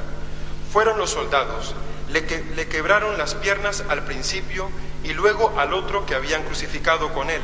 Fueron 0.72 0.96
los 0.96 1.10
soldados, 1.10 1.74
le, 2.08 2.24
que- 2.24 2.44
le 2.54 2.68
quebraron 2.68 3.18
las 3.18 3.34
piernas 3.34 3.82
al 3.88 4.04
principio 4.04 4.70
y 5.02 5.12
luego 5.12 5.54
al 5.58 5.72
otro 5.74 6.06
que 6.06 6.14
habían 6.14 6.44
crucificado 6.44 7.12
con 7.12 7.30
él. 7.30 7.42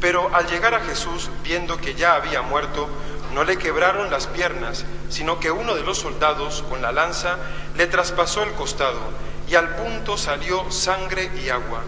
Pero 0.00 0.32
al 0.36 0.46
llegar 0.46 0.72
a 0.74 0.84
Jesús, 0.84 1.30
viendo 1.42 1.78
que 1.78 1.96
ya 1.96 2.14
había 2.14 2.42
muerto, 2.42 2.88
no 3.34 3.42
le 3.42 3.56
quebraron 3.58 4.08
las 4.08 4.28
piernas, 4.28 4.84
sino 5.08 5.40
que 5.40 5.50
uno 5.50 5.74
de 5.74 5.82
los 5.82 5.98
soldados 5.98 6.64
con 6.68 6.82
la 6.82 6.92
lanza 6.92 7.36
le 7.76 7.86
traspasó 7.86 8.42
el 8.42 8.52
costado 8.52 9.00
y 9.48 9.54
al 9.54 9.76
punto 9.76 10.16
salió 10.16 10.70
sangre 10.70 11.30
y 11.42 11.48
agua. 11.48 11.82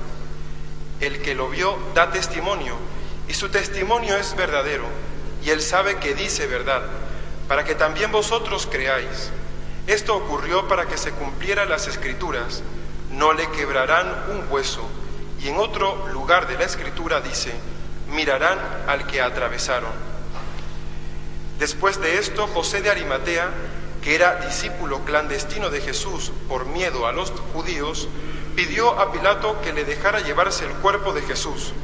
El 1.00 1.23
que 1.23 1.35
lo 1.35 1.49
vio 1.49 1.79
da 1.95 2.11
testimonio 2.11 2.77
y 3.29 3.35
su 3.35 3.49
testimonio 3.49 4.17
es 4.17 4.35
verdadero 4.37 4.85
y 5.43 5.50
él 5.50 5.62
sabe 5.62 5.97
que 5.97 6.15
dice 6.15 6.47
verdad, 6.47 6.83
para 7.49 7.65
que 7.65 7.75
también 7.75 8.12
vosotros 8.12 8.69
creáis. 8.71 9.31
Esto 9.87 10.17
ocurrió 10.17 10.69
para 10.69 10.87
que 10.87 10.99
se 10.99 11.12
cumplieran 11.12 11.69
las 11.69 11.89
escrituras, 11.89 12.62
no 13.11 13.33
le 13.33 13.50
quebrarán 13.50 14.07
un 14.31 14.45
hueso. 14.50 14.87
Y 15.43 15.49
en 15.49 15.57
otro 15.57 16.07
lugar 16.12 16.47
de 16.47 16.59
la 16.59 16.65
escritura 16.65 17.21
dice, 17.21 17.53
mirarán 18.09 18.59
al 18.87 19.07
que 19.07 19.21
atravesaron. 19.21 20.10
Después 21.61 22.00
de 22.00 22.17
esto, 22.17 22.47
José 22.47 22.81
de 22.81 22.88
Arimatea, 22.88 23.50
que 24.00 24.14
era 24.14 24.37
discípulo 24.47 25.05
clandestino 25.05 25.69
de 25.69 25.83
Jesús 25.83 26.33
por 26.49 26.64
miedo 26.64 27.07
a 27.07 27.12
los 27.12 27.33
judíos, 27.52 28.09
pidió 28.57 28.99
a 28.99 29.12
Pilato 29.12 29.61
que 29.61 29.75
le 29.75 29.85
dejara 29.85 30.21
llevarse 30.21 30.64
el 30.64 30.73
cuerpo 30.76 31.12
de 31.12 31.21
Jesús, 31.21 31.75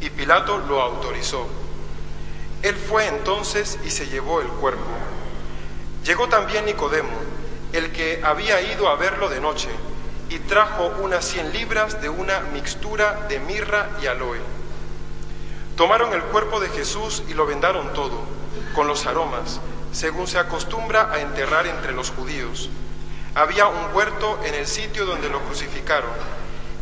y 0.00 0.10
Pilato 0.10 0.58
lo 0.58 0.80
autorizó. 0.80 1.48
Él 2.62 2.76
fue 2.76 3.08
entonces 3.08 3.80
y 3.84 3.90
se 3.90 4.06
llevó 4.06 4.40
el 4.40 4.46
cuerpo. 4.46 4.86
Llegó 6.04 6.28
también 6.28 6.64
Nicodemo, 6.64 7.18
el 7.72 7.90
que 7.90 8.20
había 8.22 8.60
ido 8.60 8.88
a 8.88 8.94
verlo 8.94 9.28
de 9.28 9.40
noche, 9.40 9.70
y 10.30 10.38
trajo 10.38 10.94
unas 11.00 11.24
cien 11.24 11.52
libras 11.52 12.00
de 12.00 12.08
una 12.08 12.42
mixtura 12.52 13.26
de 13.28 13.40
mirra 13.40 13.90
y 14.00 14.06
aloe. 14.06 14.38
Tomaron 15.76 16.12
el 16.12 16.22
cuerpo 16.22 16.60
de 16.60 16.68
Jesús 16.68 17.24
y 17.28 17.34
lo 17.34 17.44
vendaron 17.44 17.92
todo, 17.92 18.36
con 18.74 18.86
los 18.86 19.06
aromas, 19.06 19.60
según 19.92 20.26
se 20.26 20.38
acostumbra 20.38 21.12
a 21.12 21.20
enterrar 21.20 21.66
entre 21.66 21.92
los 21.92 22.10
judíos. 22.10 22.70
Había 23.34 23.66
un 23.66 23.94
huerto 23.94 24.38
en 24.44 24.54
el 24.54 24.66
sitio 24.66 25.06
donde 25.06 25.28
lo 25.28 25.40
crucificaron, 25.40 26.10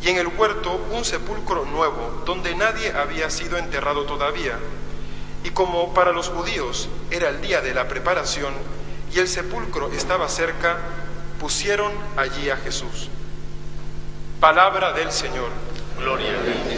y 0.03 0.09
en 0.11 0.19
el 0.19 0.29
huerto 0.29 0.87
un 0.91 1.05
sepulcro 1.05 1.65
nuevo, 1.65 2.23
donde 2.27 2.55
nadie 2.55 2.93
había 2.93 3.31
sido 3.31 3.57
enterrado 3.57 4.05
todavía. 4.05 4.59
Y 5.45 5.51
como 5.51 5.95
para 5.95 6.13
los 6.13 6.29
judíos 6.29 6.89
era 7.11 7.29
el 7.29 7.41
día 7.41 7.61
de 7.61 7.75
la 7.75 7.89
preparación 7.89 8.55
y 9.15 9.19
el 9.19 9.29
sepulcro 9.29 9.93
estaba 9.93 10.29
cerca, 10.29 10.79
pusieron 11.39 11.93
allí 12.17 12.51
a 12.51 12.57
Jesús. 12.57 13.09
Palabra 14.41 14.93
del 14.93 15.11
Señor. 15.13 15.51
Gloria 15.99 16.33
a 16.33 16.43
ti, 16.69 16.77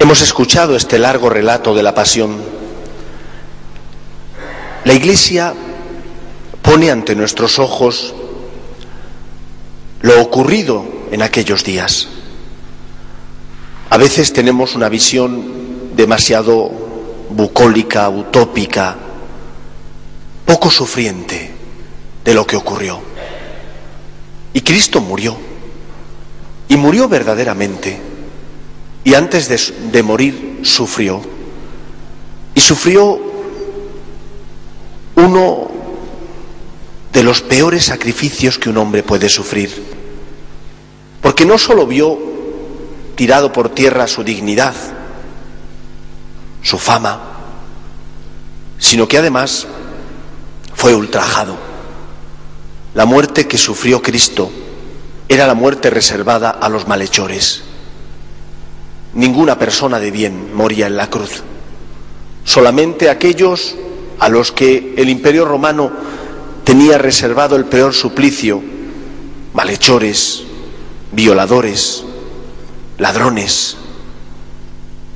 Hemos 0.00 0.22
escuchado 0.22 0.76
este 0.76 0.98
largo 0.98 1.28
relato 1.28 1.74
de 1.74 1.82
la 1.82 1.94
pasión. 1.94 2.38
La 4.84 4.94
Iglesia 4.94 5.52
pone 6.62 6.90
ante 6.90 7.14
nuestros 7.14 7.58
ojos 7.58 8.14
lo 10.00 10.22
ocurrido 10.22 10.86
en 11.10 11.20
aquellos 11.20 11.64
días. 11.64 12.08
A 13.90 13.98
veces 13.98 14.32
tenemos 14.32 14.74
una 14.74 14.88
visión 14.88 15.94
demasiado 15.94 16.70
bucólica, 17.28 18.08
utópica, 18.08 18.96
poco 20.46 20.70
sufriente 20.70 21.50
de 22.24 22.34
lo 22.34 22.46
que 22.46 22.56
ocurrió. 22.56 23.02
Y 24.54 24.62
Cristo 24.62 25.02
murió. 25.02 25.36
Y 26.68 26.78
murió 26.78 27.06
verdaderamente. 27.06 28.09
Y 29.04 29.14
antes 29.14 29.48
de, 29.92 30.02
morir 30.02 30.60
sufrió. 30.62 31.20
Y 32.54 32.60
sufrió 32.60 33.18
uno 35.16 35.70
de 37.12 37.22
los 37.22 37.40
peores 37.40 37.86
sacrificios 37.86 38.58
que 38.58 38.68
un 38.68 38.76
hombre 38.76 39.02
puede 39.02 39.28
sufrir. 39.28 39.70
Porque 41.20 41.44
no 41.44 41.58
solo 41.58 41.86
vio 41.86 42.18
tirado 43.16 43.52
por 43.52 43.70
tierra 43.70 44.06
su 44.06 44.22
dignidad, 44.22 44.74
su 46.62 46.78
fama, 46.78 47.20
sino 48.78 49.08
que 49.08 49.18
además 49.18 49.66
fue 50.74 50.94
ultrajado. 50.94 51.56
La 52.94 53.06
muerte 53.06 53.46
que 53.46 53.58
sufrió 53.58 54.02
Cristo 54.02 54.50
era 55.28 55.46
la 55.46 55.54
muerte 55.54 55.90
reservada 55.90 56.50
a 56.50 56.68
los 56.68 56.88
malhechores. 56.88 57.62
Ninguna 59.14 59.58
persona 59.58 59.98
de 59.98 60.10
bien 60.10 60.54
moría 60.54 60.86
en 60.86 60.96
la 60.96 61.10
cruz. 61.10 61.42
Solamente 62.44 63.10
aquellos 63.10 63.74
a 64.18 64.28
los 64.28 64.52
que 64.52 64.94
el 64.96 65.08
imperio 65.08 65.44
romano 65.44 65.90
tenía 66.64 66.98
reservado 66.98 67.56
el 67.56 67.64
peor 67.64 67.94
suplicio, 67.94 68.62
malhechores, 69.54 70.42
violadores, 71.12 72.04
ladrones, 72.98 73.76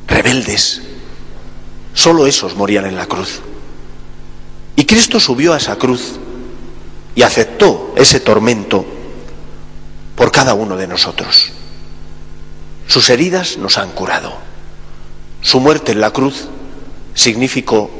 rebeldes, 0.08 0.82
solo 1.92 2.26
esos 2.26 2.56
morían 2.56 2.86
en 2.86 2.96
la 2.96 3.06
cruz. 3.06 3.40
Y 4.76 4.84
Cristo 4.84 5.20
subió 5.20 5.52
a 5.52 5.58
esa 5.58 5.76
cruz 5.76 6.14
y 7.14 7.22
aceptó 7.22 7.94
ese 7.96 8.20
tormento 8.20 8.84
por 10.16 10.32
cada 10.32 10.54
uno 10.54 10.76
de 10.76 10.88
nosotros. 10.88 11.52
Sus 12.86 13.10
heridas 13.10 13.56
nos 13.58 13.78
han 13.78 13.90
curado. 13.92 14.34
Su 15.40 15.60
muerte 15.60 15.92
en 15.92 16.00
la 16.00 16.10
cruz 16.10 16.48
significó 17.14 17.90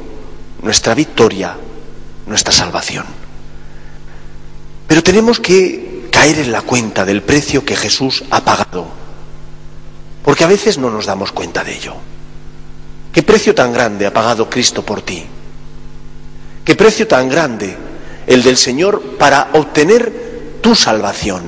nuestra 0.61 0.93
victoria, 0.93 1.55
nuestra 2.25 2.51
salvación. 2.51 3.05
Pero 4.87 5.03
tenemos 5.03 5.39
que 5.39 6.07
caer 6.11 6.39
en 6.39 6.51
la 6.51 6.61
cuenta 6.61 7.05
del 7.05 7.21
precio 7.21 7.65
que 7.65 7.75
Jesús 7.75 8.23
ha 8.29 8.43
pagado, 8.43 8.87
porque 10.23 10.43
a 10.43 10.47
veces 10.47 10.77
no 10.77 10.89
nos 10.89 11.05
damos 11.05 11.31
cuenta 11.31 11.63
de 11.63 11.75
ello. 11.75 11.93
¿Qué 13.11 13.23
precio 13.23 13.55
tan 13.55 13.73
grande 13.73 14.05
ha 14.05 14.13
pagado 14.13 14.49
Cristo 14.49 14.85
por 14.85 15.01
ti? 15.01 15.25
¿Qué 16.63 16.75
precio 16.75 17.07
tan 17.07 17.29
grande 17.29 17.77
el 18.27 18.43
del 18.43 18.57
Señor 18.57 19.01
para 19.17 19.49
obtener 19.53 20.59
tu 20.61 20.75
salvación? 20.75 21.43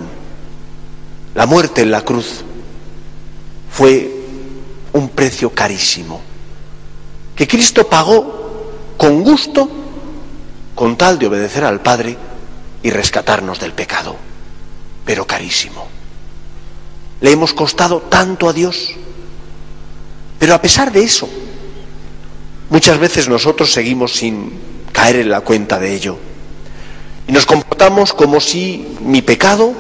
La 1.34 1.46
muerte 1.46 1.82
en 1.82 1.92
la 1.92 2.02
cruz 2.02 2.44
fue 3.78 4.10
un 4.94 5.10
precio 5.10 5.52
carísimo, 5.52 6.20
que 7.36 7.48
Cristo 7.48 7.88
pagó 7.88 8.74
con 8.98 9.22
gusto 9.22 9.70
con 10.74 10.98
tal 10.98 11.20
de 11.20 11.28
obedecer 11.28 11.64
al 11.64 11.80
Padre 11.80 12.18
y 12.82 12.90
rescatarnos 12.90 13.60
del 13.60 13.74
pecado, 13.74 14.16
pero 15.06 15.28
carísimo. 15.28 15.86
Le 17.22 17.32
hemos 17.32 17.54
costado 17.54 18.02
tanto 18.02 18.50
a 18.50 18.54
Dios, 18.54 18.94
pero 20.40 20.56
a 20.56 20.62
pesar 20.62 20.92
de 20.92 21.04
eso, 21.04 21.30
muchas 22.72 22.98
veces 22.98 23.30
nosotros 23.30 23.72
seguimos 23.72 24.14
sin 24.14 24.54
caer 24.92 25.18
en 25.18 25.30
la 25.30 25.42
cuenta 25.42 25.78
de 25.78 25.94
ello. 25.94 26.18
Y 27.28 27.32
nos 27.32 27.46
comportamos 27.46 28.12
como 28.12 28.40
si 28.40 28.98
mi 29.02 29.22
pecado 29.22 29.72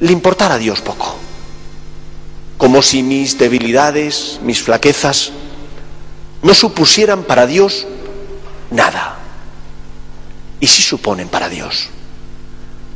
le 0.00 0.10
importara 0.10 0.56
a 0.56 0.58
Dios 0.58 0.80
poco 0.80 1.27
como 2.58 2.82
si 2.82 3.04
mis 3.04 3.38
debilidades, 3.38 4.40
mis 4.42 4.60
flaquezas, 4.60 5.30
no 6.42 6.52
supusieran 6.54 7.22
para 7.22 7.46
Dios 7.46 7.86
nada. 8.70 9.16
Y 10.60 10.66
sí 10.66 10.82
suponen 10.82 11.28
para 11.28 11.48
Dios. 11.48 11.88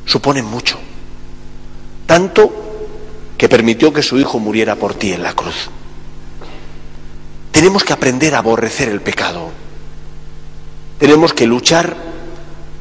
Suponen 0.05 0.45
mucho. 0.45 0.79
Tanto 2.07 2.53
que 3.39 3.49
permitió 3.49 3.93
que 3.93 4.03
su 4.03 4.19
Hijo 4.19 4.41
muriera 4.41 4.75
por 4.75 4.95
ti 4.95 5.13
en 5.13 5.23
la 5.23 5.33
cruz. 5.33 5.71
Tenemos 7.53 7.85
que 7.85 7.93
aprender 7.93 8.35
a 8.35 8.39
aborrecer 8.39 8.89
el 8.89 9.01
pecado. 9.01 9.51
Tenemos 10.99 11.33
que 11.33 11.47
luchar 11.47 11.97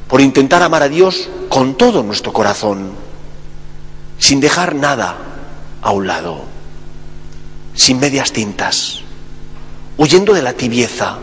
por 0.08 0.20
intentar 0.20 0.64
amar 0.64 0.82
a 0.82 0.90
Dios 0.90 1.30
con 1.48 1.76
todo 1.78 2.02
nuestro 2.02 2.34
corazón, 2.34 2.92
sin 4.18 4.40
dejar 4.40 4.74
nada 4.74 5.18
a 5.82 5.92
un 5.92 6.08
lado 6.08 6.61
sin 7.74 8.00
medias 8.00 8.32
tintas, 8.32 9.02
huyendo 9.98 10.34
de 10.34 10.42
la 10.42 10.54
tibieza, 10.54 11.18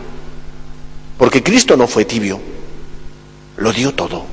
porque 1.17 1.43
Cristo 1.43 1.75
no 1.77 1.87
fue 1.87 2.05
tibio, 2.05 2.39
lo 3.57 3.73
dio 3.73 3.93
todo, 3.93 4.25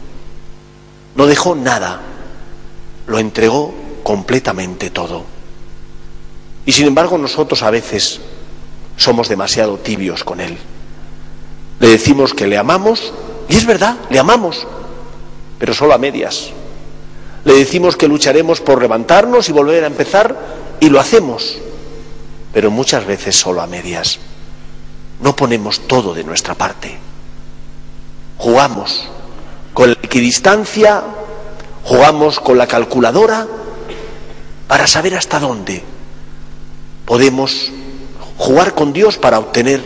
no 1.15 1.27
dejó 1.27 1.55
nada, 1.55 2.01
lo 3.07 3.19
entregó 3.19 3.75
completamente 4.03 4.91
todo. 4.91 5.25
Y 6.65 6.73
sin 6.73 6.87
embargo 6.87 7.19
nosotros 7.19 7.63
a 7.63 7.71
veces 7.71 8.21
somos 8.97 9.29
demasiado 9.29 9.79
tibios 9.79 10.25
con 10.25 10.41
Él. 10.41 10.57
Le 11.81 11.89
decimos 11.89 12.35
que 12.35 12.47
le 12.47 12.57
amamos, 12.57 13.13
y 13.49 13.57
es 13.57 13.67
verdad, 13.67 13.97
le 14.11 14.19
amamos, 14.19 14.67
pero 15.59 15.75
solo 15.75 15.95
a 15.95 15.99
medias. 15.99 16.51
Le 17.45 17.55
decimos 17.55 17.97
que 17.97 18.09
lucharemos 18.09 18.61
por 18.61 18.81
levantarnos 18.81 19.49
y 19.49 19.53
volver 19.53 19.85
a 19.85 19.89
empezar, 19.89 20.37
y 20.81 20.89
lo 20.89 20.99
hacemos, 20.99 21.59
pero 22.57 22.71
muchas 22.71 23.05
veces 23.05 23.37
solo 23.37 23.61
a 23.61 23.67
medias. 23.67 24.19
No 25.21 25.37
ponemos 25.37 25.87
todo 25.87 26.15
de 26.15 26.25
nuestra 26.25 26.55
parte. 26.55 26.97
Jugamos 28.39 29.07
con 29.75 29.91
la 29.91 29.99
equidistancia, 30.03 31.05
jugamos 31.85 32.41
con 32.41 32.57
la 32.57 32.67
calculadora 32.67 33.47
para 34.69 34.87
saber 34.87 35.17
hasta 35.17 35.39
dónde 35.39 35.85
podemos 37.05 37.71
jugar 38.39 38.73
con 38.73 38.95
Dios 38.95 39.19
para 39.19 39.39
obtener 39.39 39.85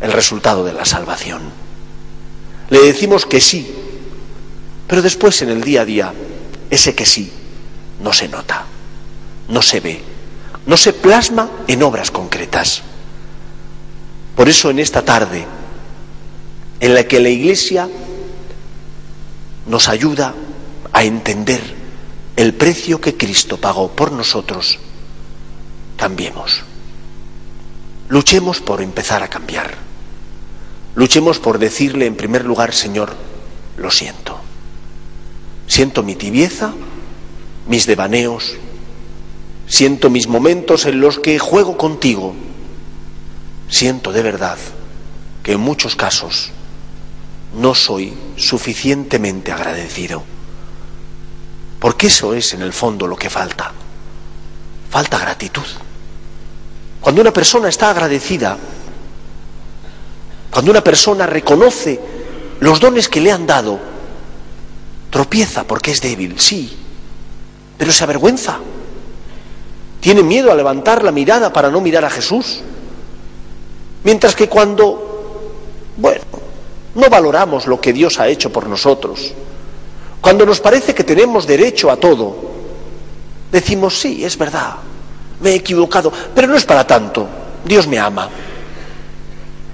el 0.00 0.12
resultado 0.12 0.64
de 0.64 0.74
la 0.74 0.84
salvación. 0.84 1.42
Le 2.70 2.78
decimos 2.82 3.26
que 3.26 3.40
sí, 3.40 3.74
pero 4.86 5.02
después 5.02 5.42
en 5.42 5.48
el 5.48 5.64
día 5.64 5.80
a 5.80 5.84
día 5.84 6.14
ese 6.70 6.94
que 6.94 7.04
sí 7.04 7.32
no 8.00 8.12
se 8.12 8.28
nota, 8.28 8.62
no 9.48 9.60
se 9.60 9.80
ve 9.80 10.13
no 10.66 10.76
se 10.76 10.92
plasma 10.92 11.50
en 11.66 11.82
obras 11.82 12.10
concretas. 12.10 12.82
Por 14.36 14.48
eso 14.48 14.70
en 14.70 14.78
esta 14.78 15.04
tarde, 15.04 15.46
en 16.80 16.94
la 16.94 17.04
que 17.04 17.20
la 17.20 17.28
Iglesia 17.28 17.88
nos 19.66 19.88
ayuda 19.88 20.34
a 20.92 21.04
entender 21.04 21.60
el 22.36 22.54
precio 22.54 23.00
que 23.00 23.16
Cristo 23.16 23.58
pagó 23.58 23.92
por 23.92 24.12
nosotros, 24.12 24.78
cambiemos. 25.96 26.62
Luchemos 28.08 28.60
por 28.60 28.82
empezar 28.82 29.22
a 29.22 29.28
cambiar. 29.28 29.74
Luchemos 30.94 31.38
por 31.38 31.58
decirle 31.58 32.06
en 32.06 32.16
primer 32.16 32.44
lugar, 32.44 32.74
Señor, 32.74 33.14
lo 33.76 33.90
siento. 33.90 34.38
Siento 35.66 36.02
mi 36.02 36.14
tibieza, 36.14 36.72
mis 37.68 37.86
devaneos, 37.86 38.56
Siento 39.66 40.10
mis 40.10 40.28
momentos 40.28 40.84
en 40.86 41.00
los 41.00 41.18
que 41.18 41.38
juego 41.38 41.76
contigo. 41.76 42.34
Siento 43.68 44.12
de 44.12 44.22
verdad 44.22 44.58
que 45.42 45.52
en 45.52 45.60
muchos 45.60 45.96
casos 45.96 46.50
no 47.54 47.74
soy 47.74 48.12
suficientemente 48.36 49.52
agradecido. 49.52 50.22
Porque 51.78 52.08
eso 52.08 52.34
es 52.34 52.52
en 52.54 52.62
el 52.62 52.72
fondo 52.72 53.06
lo 53.06 53.16
que 53.16 53.30
falta. 53.30 53.72
Falta 54.90 55.18
gratitud. 55.18 55.66
Cuando 57.00 57.20
una 57.20 57.32
persona 57.32 57.68
está 57.68 57.90
agradecida, 57.90 58.56
cuando 60.50 60.70
una 60.70 60.82
persona 60.82 61.26
reconoce 61.26 62.00
los 62.60 62.80
dones 62.80 63.08
que 63.08 63.20
le 63.20 63.32
han 63.32 63.46
dado, 63.46 63.78
tropieza 65.10 65.64
porque 65.64 65.90
es 65.90 66.00
débil, 66.00 66.38
sí, 66.40 66.74
pero 67.76 67.92
se 67.92 68.04
avergüenza 68.04 68.58
tiene 70.04 70.22
miedo 70.22 70.52
a 70.52 70.54
levantar 70.54 71.02
la 71.02 71.12
mirada 71.12 71.50
para 71.50 71.70
no 71.70 71.80
mirar 71.80 72.04
a 72.04 72.10
Jesús. 72.10 72.60
Mientras 74.02 74.36
que 74.36 74.50
cuando, 74.50 75.40
bueno, 75.96 76.20
no 76.94 77.08
valoramos 77.08 77.66
lo 77.66 77.80
que 77.80 77.94
Dios 77.94 78.20
ha 78.20 78.28
hecho 78.28 78.52
por 78.52 78.68
nosotros, 78.68 79.32
cuando 80.20 80.44
nos 80.44 80.60
parece 80.60 80.94
que 80.94 81.04
tenemos 81.04 81.46
derecho 81.46 81.90
a 81.90 81.96
todo, 81.96 82.36
decimos, 83.50 83.98
sí, 83.98 84.22
es 84.22 84.36
verdad, 84.36 84.74
me 85.40 85.52
he 85.52 85.54
equivocado, 85.54 86.12
pero 86.34 86.48
no 86.48 86.56
es 86.56 86.66
para 86.66 86.86
tanto, 86.86 87.26
Dios 87.64 87.86
me 87.86 87.98
ama. 87.98 88.28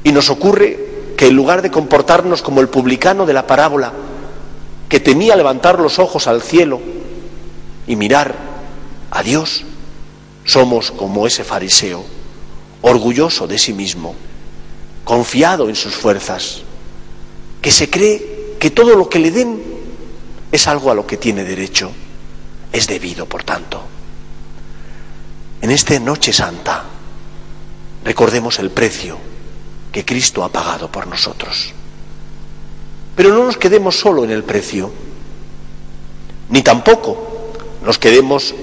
Y 0.04 0.12
nos 0.12 0.30
ocurre 0.30 1.14
que 1.16 1.26
en 1.26 1.34
lugar 1.34 1.60
de 1.60 1.72
comportarnos 1.72 2.40
como 2.40 2.60
el 2.60 2.68
publicano 2.68 3.26
de 3.26 3.32
la 3.32 3.48
parábola, 3.48 3.92
que 4.88 5.00
temía 5.00 5.34
levantar 5.34 5.80
los 5.80 5.98
ojos 5.98 6.28
al 6.28 6.40
cielo 6.40 6.80
y 7.88 7.96
mirar 7.96 8.32
a 9.10 9.24
Dios, 9.24 9.64
somos 10.44 10.90
como 10.90 11.26
ese 11.26 11.44
fariseo, 11.44 12.04
orgulloso 12.82 13.46
de 13.46 13.58
sí 13.58 13.72
mismo, 13.72 14.14
confiado 15.04 15.68
en 15.68 15.76
sus 15.76 15.94
fuerzas, 15.94 16.62
que 17.60 17.70
se 17.70 17.90
cree 17.90 18.56
que 18.58 18.70
todo 18.70 18.96
lo 18.96 19.08
que 19.08 19.18
le 19.18 19.30
den 19.30 19.62
es 20.52 20.66
algo 20.66 20.90
a 20.90 20.94
lo 20.94 21.06
que 21.06 21.16
tiene 21.16 21.44
derecho, 21.44 21.90
es 22.72 22.86
debido, 22.86 23.26
por 23.26 23.44
tanto. 23.44 23.82
En 25.62 25.70
esta 25.70 25.98
Noche 25.98 26.32
Santa 26.32 26.84
recordemos 28.04 28.58
el 28.58 28.70
precio 28.70 29.18
que 29.92 30.04
Cristo 30.04 30.42
ha 30.44 30.48
pagado 30.50 30.90
por 30.90 31.06
nosotros. 31.06 31.72
Pero 33.14 33.30
no 33.30 33.44
nos 33.44 33.56
quedemos 33.56 33.98
solo 33.98 34.24
en 34.24 34.30
el 34.30 34.44
precio, 34.44 34.90
ni 36.48 36.62
tampoco 36.62 37.52
nos 37.84 37.98
quedemos 37.98 38.54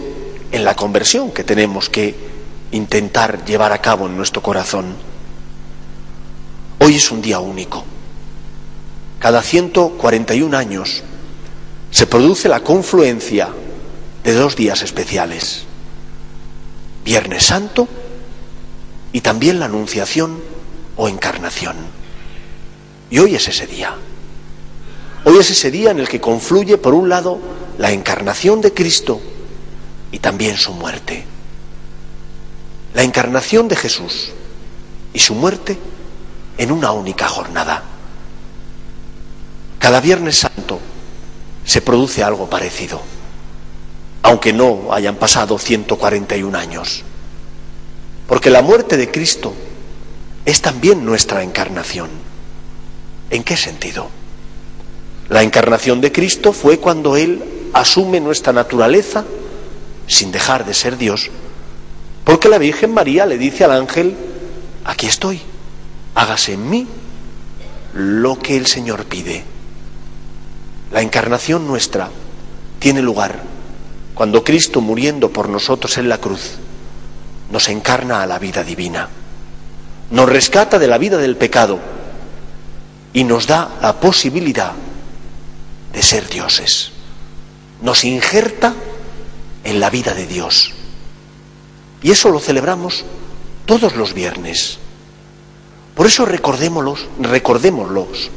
en 0.51 0.63
la 0.63 0.75
conversión 0.75 1.31
que 1.31 1.43
tenemos 1.43 1.89
que 1.89 2.15
intentar 2.71 3.45
llevar 3.45 3.71
a 3.71 3.81
cabo 3.81 4.07
en 4.07 4.17
nuestro 4.17 4.41
corazón. 4.41 4.95
Hoy 6.79 6.95
es 6.95 7.12
un 7.12 7.21
día 7.21 7.39
único. 7.39 7.83
Cada 9.19 9.41
141 9.41 10.55
años 10.57 11.03
se 11.91 12.07
produce 12.07 12.49
la 12.49 12.62
confluencia 12.62 13.49
de 14.23 14.33
dos 14.33 14.55
días 14.55 14.81
especiales. 14.81 15.63
Viernes 17.03 17.45
Santo 17.45 17.88
y 19.13 19.21
también 19.21 19.60
la 19.60 19.65
Anunciación 19.65 20.39
o 20.97 21.07
Encarnación. 21.07 21.75
Y 23.10 23.19
hoy 23.19 23.36
es 23.36 23.47
ese 23.47 23.65
día. 23.65 23.95
Hoy 25.23 25.38
es 25.38 25.49
ese 25.49 25.71
día 25.71 25.91
en 25.91 25.99
el 25.99 26.07
que 26.07 26.21
confluye, 26.21 26.77
por 26.77 26.93
un 26.93 27.10
lado, 27.10 27.39
la 27.77 27.91
encarnación 27.91 28.62
de 28.62 28.73
Cristo 28.73 29.21
y 30.12 30.20
también 30.20 30.58
su 30.58 30.74
muerte. 30.74 31.26
La 32.93 33.04
encarnación 33.04 33.67
de 33.67 33.76
Jesús 33.76 34.32
y 35.13 35.20
su 35.20 35.36
muerte 35.36 35.78
en 36.58 36.72
una 36.72 36.91
única 36.91 37.28
jornada. 37.28 37.84
Cada 39.80 40.02
Viernes 40.02 40.38
Santo 40.38 40.80
se 41.63 41.82
produce 41.82 42.24
algo 42.24 42.50
parecido, 42.50 43.02
aunque 44.24 44.54
no 44.54 44.91
hayan 44.91 45.15
pasado 45.15 45.60
141 45.60 46.58
años. 46.58 47.04
Porque 48.28 48.50
la 48.50 48.62
muerte 48.62 48.98
de 48.98 49.12
Cristo 49.12 49.54
es 50.46 50.62
también 50.62 51.06
nuestra 51.06 51.43
encarnación. 51.43 52.10
¿En 53.30 53.43
qué 53.43 53.58
sentido? 53.58 54.10
La 55.30 55.43
encarnación 55.43 56.02
de 56.02 56.12
Cristo 56.12 56.54
fue 56.54 56.80
cuando 56.80 57.17
Él 57.17 57.43
asume 57.74 58.20
nuestra 58.20 58.54
naturaleza 58.54 59.26
sin 60.08 60.32
dejar 60.32 60.65
de 60.65 60.74
ser 60.74 60.98
Dios, 60.98 61.30
porque 62.24 62.50
la 62.50 62.58
Virgen 62.58 62.93
María 62.93 63.26
le 63.26 63.38
dice 63.38 63.63
al 63.63 63.72
ángel, 63.72 64.15
aquí 64.86 65.06
estoy, 65.06 65.41
hágase 66.15 66.54
en 66.54 66.70
mí 66.70 66.88
lo 67.93 68.39
que 68.39 68.58
el 68.58 68.65
Señor 68.67 69.06
pide. 69.06 69.43
La 70.91 71.02
encarnación 71.02 71.67
nuestra 71.67 72.10
tiene 72.80 73.02
lugar 73.02 73.41
cuando 74.17 74.43
Cristo, 74.43 74.82
muriendo 74.82 75.30
por 75.30 75.48
nosotros 75.48 75.98
en 76.00 76.10
la 76.10 76.17
cruz, 76.17 76.54
nos 77.52 77.70
encarna 77.70 78.24
a 78.24 78.26
la 78.26 78.39
vida 78.39 78.63
divina, 78.63 79.10
nos 80.10 80.28
rescata 80.28 80.80
de 80.80 80.88
la 80.88 80.98
vida 80.98 81.17
del 81.17 81.38
pecado 81.38 81.80
y 83.13 83.24
nos 83.24 83.46
da 83.46 83.78
la 83.82 84.00
posibilidad 84.00 84.72
de 85.93 86.02
ser 86.02 86.28
dioses. 86.30 86.91
Nos 87.82 88.04
injerta 88.06 88.74
en 89.67 89.82
la 89.82 89.89
vida 89.89 90.13
de 90.13 90.25
Dios. 90.25 90.71
Y 92.01 92.12
eso 92.12 92.30
lo 92.30 92.39
celebramos 92.39 93.03
todos 93.65 93.97
los 93.97 94.13
viernes. 94.13 94.80
Por 95.93 96.08
eso 96.08 96.25
recordémoslos, 96.25 97.06
recordémoslos. 97.19 98.32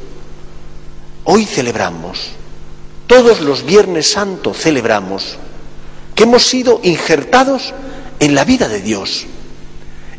Hoy 1.23 1.45
celebramos, 1.45 2.31
todos 3.07 3.39
los 3.39 3.63
viernes 3.63 4.11
santo 4.11 4.53
celebramos 4.53 5.37
que 6.15 6.23
hemos 6.23 6.45
sido 6.45 6.81
injertados 6.83 7.73
en 8.19 8.35
la 8.35 8.43
vida 8.43 8.67
de 8.67 8.81
Dios 8.81 9.25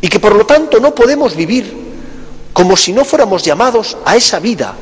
y 0.01 0.09
que 0.09 0.18
por 0.18 0.35
lo 0.35 0.46
tanto 0.46 0.81
no 0.81 0.94
podemos 0.94 1.37
vivir 1.37 1.92
como 2.55 2.75
si 2.75 2.92
no 2.94 3.05
fuéramos 3.05 3.42
llamados 3.42 3.98
a 4.07 4.16
esa 4.16 4.40
vida 4.40 4.75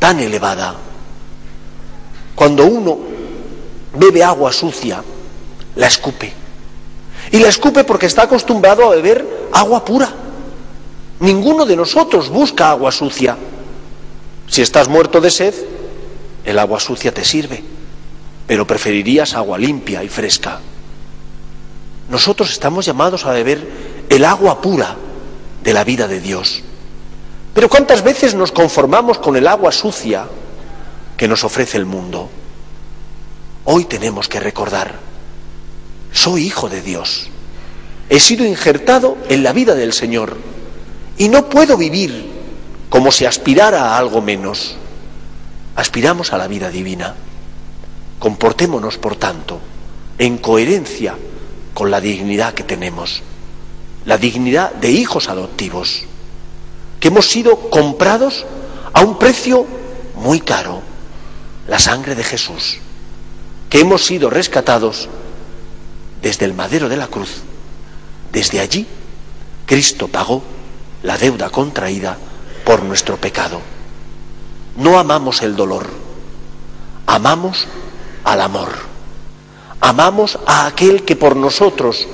tan 0.00 0.18
elevada. 0.18 0.74
Cuando 2.34 2.66
uno 2.66 2.98
bebe 3.94 4.24
agua 4.24 4.52
sucia, 4.52 5.02
la 5.76 5.86
escupe. 5.86 6.32
Y 7.30 7.38
la 7.38 7.48
escupe 7.48 7.84
porque 7.84 8.06
está 8.06 8.22
acostumbrado 8.22 8.84
a 8.84 8.94
beber 8.94 9.48
agua 9.52 9.84
pura. 9.84 10.08
Ninguno 11.20 11.64
de 11.64 11.76
nosotros 11.76 12.28
busca 12.28 12.70
agua 12.70 12.92
sucia. 12.92 13.36
Si 14.48 14.62
estás 14.62 14.88
muerto 14.88 15.20
de 15.20 15.30
sed, 15.30 15.54
el 16.44 16.58
agua 16.58 16.78
sucia 16.78 17.12
te 17.12 17.24
sirve, 17.24 17.62
pero 18.46 18.66
preferirías 18.66 19.34
agua 19.34 19.58
limpia 19.58 20.04
y 20.04 20.08
fresca. 20.08 20.60
Nosotros 22.08 22.50
estamos 22.52 22.86
llamados 22.86 23.24
a 23.24 23.32
beber 23.32 23.66
el 24.08 24.24
agua 24.24 24.60
pura 24.60 24.96
de 25.62 25.72
la 25.72 25.82
vida 25.82 26.06
de 26.06 26.20
Dios. 26.20 26.62
Pero 27.54 27.68
¿cuántas 27.68 28.02
veces 28.02 28.34
nos 28.34 28.52
conformamos 28.52 29.18
con 29.18 29.36
el 29.36 29.48
agua 29.48 29.72
sucia 29.72 30.26
que 31.16 31.26
nos 31.26 31.42
ofrece 31.42 31.78
el 31.78 31.86
mundo? 31.86 32.28
Hoy 33.64 33.86
tenemos 33.86 34.28
que 34.28 34.38
recordar 34.38 35.05
soy 36.16 36.44
hijo 36.44 36.68
de 36.68 36.80
Dios. 36.80 37.28
He 38.08 38.20
sido 38.20 38.44
injertado 38.44 39.16
en 39.28 39.42
la 39.42 39.52
vida 39.52 39.74
del 39.74 39.92
Señor 39.92 40.36
y 41.18 41.28
no 41.28 41.48
puedo 41.48 41.76
vivir 41.76 42.32
como 42.88 43.12
si 43.12 43.26
aspirara 43.26 43.90
a 43.90 43.98
algo 43.98 44.22
menos. 44.22 44.76
Aspiramos 45.74 46.32
a 46.32 46.38
la 46.38 46.48
vida 46.48 46.70
divina. 46.70 47.14
Comportémonos, 48.18 48.96
por 48.96 49.16
tanto, 49.16 49.60
en 50.18 50.38
coherencia 50.38 51.16
con 51.74 51.90
la 51.90 52.00
dignidad 52.00 52.54
que 52.54 52.62
tenemos, 52.62 53.22
la 54.06 54.16
dignidad 54.16 54.72
de 54.72 54.90
hijos 54.90 55.28
adoptivos, 55.28 56.04
que 56.98 57.08
hemos 57.08 57.28
sido 57.28 57.68
comprados 57.68 58.46
a 58.94 59.02
un 59.02 59.18
precio 59.18 59.66
muy 60.14 60.40
caro, 60.40 60.80
la 61.68 61.78
sangre 61.78 62.14
de 62.14 62.24
Jesús, 62.24 62.78
que 63.68 63.80
hemos 63.80 64.06
sido 64.06 64.30
rescatados 64.30 65.10
desde 66.26 66.44
el 66.44 66.54
madero 66.54 66.88
de 66.88 66.96
la 66.96 67.06
cruz. 67.06 67.42
Desde 68.32 68.58
allí, 68.58 68.84
Cristo 69.64 70.08
pagó 70.08 70.42
la 71.04 71.16
deuda 71.16 71.50
contraída 71.50 72.18
por 72.64 72.82
nuestro 72.82 73.16
pecado. 73.16 73.60
No 74.76 74.98
amamos 74.98 75.42
el 75.42 75.54
dolor, 75.54 75.88
amamos 77.06 77.68
al 78.24 78.40
amor. 78.40 78.70
Amamos 79.80 80.36
a 80.46 80.66
aquel 80.66 81.04
que 81.04 81.14
por 81.14 81.36
nosotros, 81.36 82.08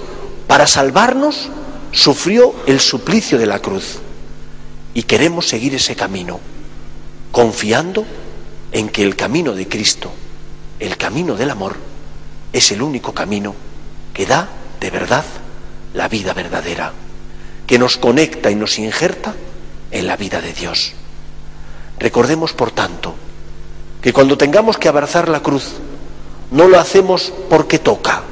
para 0.46 0.66
salvarnos, 0.66 1.48
sufrió 1.90 2.54
el 2.66 2.80
suplicio 2.80 3.38
de 3.38 3.46
la 3.46 3.60
cruz. 3.60 4.00
Y 4.92 5.04
queremos 5.04 5.48
seguir 5.48 5.74
ese 5.74 5.96
camino, 5.96 6.38
confiando 7.30 8.04
en 8.72 8.90
que 8.90 9.04
el 9.04 9.16
camino 9.16 9.54
de 9.54 9.66
Cristo, 9.66 10.12
el 10.80 10.98
camino 10.98 11.34
del 11.34 11.48
amor, 11.48 11.76
es 12.52 12.72
el 12.72 12.82
único 12.82 13.14
camino 13.14 13.54
que 14.12 14.26
da 14.26 14.48
de 14.80 14.90
verdad 14.90 15.24
la 15.94 16.08
vida 16.08 16.32
verdadera, 16.34 16.92
que 17.66 17.78
nos 17.78 17.96
conecta 17.96 18.50
y 18.50 18.54
nos 18.54 18.78
injerta 18.78 19.34
en 19.90 20.06
la 20.06 20.16
vida 20.16 20.40
de 20.40 20.52
Dios. 20.52 20.92
Recordemos, 21.98 22.52
por 22.52 22.70
tanto, 22.70 23.14
que 24.00 24.12
cuando 24.12 24.36
tengamos 24.36 24.78
que 24.78 24.88
abrazar 24.88 25.28
la 25.28 25.40
cruz, 25.40 25.74
no 26.50 26.66
lo 26.68 26.78
hacemos 26.78 27.32
porque 27.48 27.78
toca, 27.78 28.22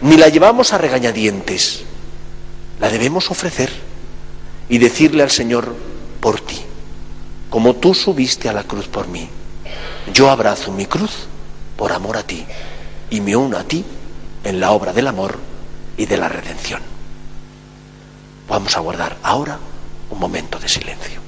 ni 0.00 0.16
la 0.16 0.28
llevamos 0.28 0.72
a 0.72 0.78
regañadientes, 0.78 1.82
la 2.80 2.88
debemos 2.88 3.30
ofrecer 3.30 3.70
y 4.68 4.78
decirle 4.78 5.22
al 5.22 5.30
Señor, 5.30 5.74
por 6.20 6.40
ti, 6.40 6.60
como 7.50 7.76
tú 7.76 7.94
subiste 7.94 8.48
a 8.48 8.52
la 8.52 8.64
cruz 8.64 8.88
por 8.88 9.08
mí, 9.08 9.28
yo 10.12 10.30
abrazo 10.30 10.72
mi 10.72 10.86
cruz 10.86 11.26
por 11.76 11.92
amor 11.92 12.16
a 12.16 12.22
ti 12.22 12.44
y 13.10 13.20
me 13.20 13.36
uno 13.36 13.58
a 13.58 13.64
ti 13.64 13.84
en 14.44 14.60
la 14.60 14.72
obra 14.72 14.92
del 14.92 15.06
amor 15.06 15.38
y 15.96 16.06
de 16.06 16.16
la 16.16 16.28
redención. 16.28 16.80
Vamos 18.48 18.76
a 18.76 18.80
guardar 18.80 19.16
ahora 19.22 19.58
un 20.10 20.18
momento 20.18 20.58
de 20.58 20.68
silencio. 20.68 21.19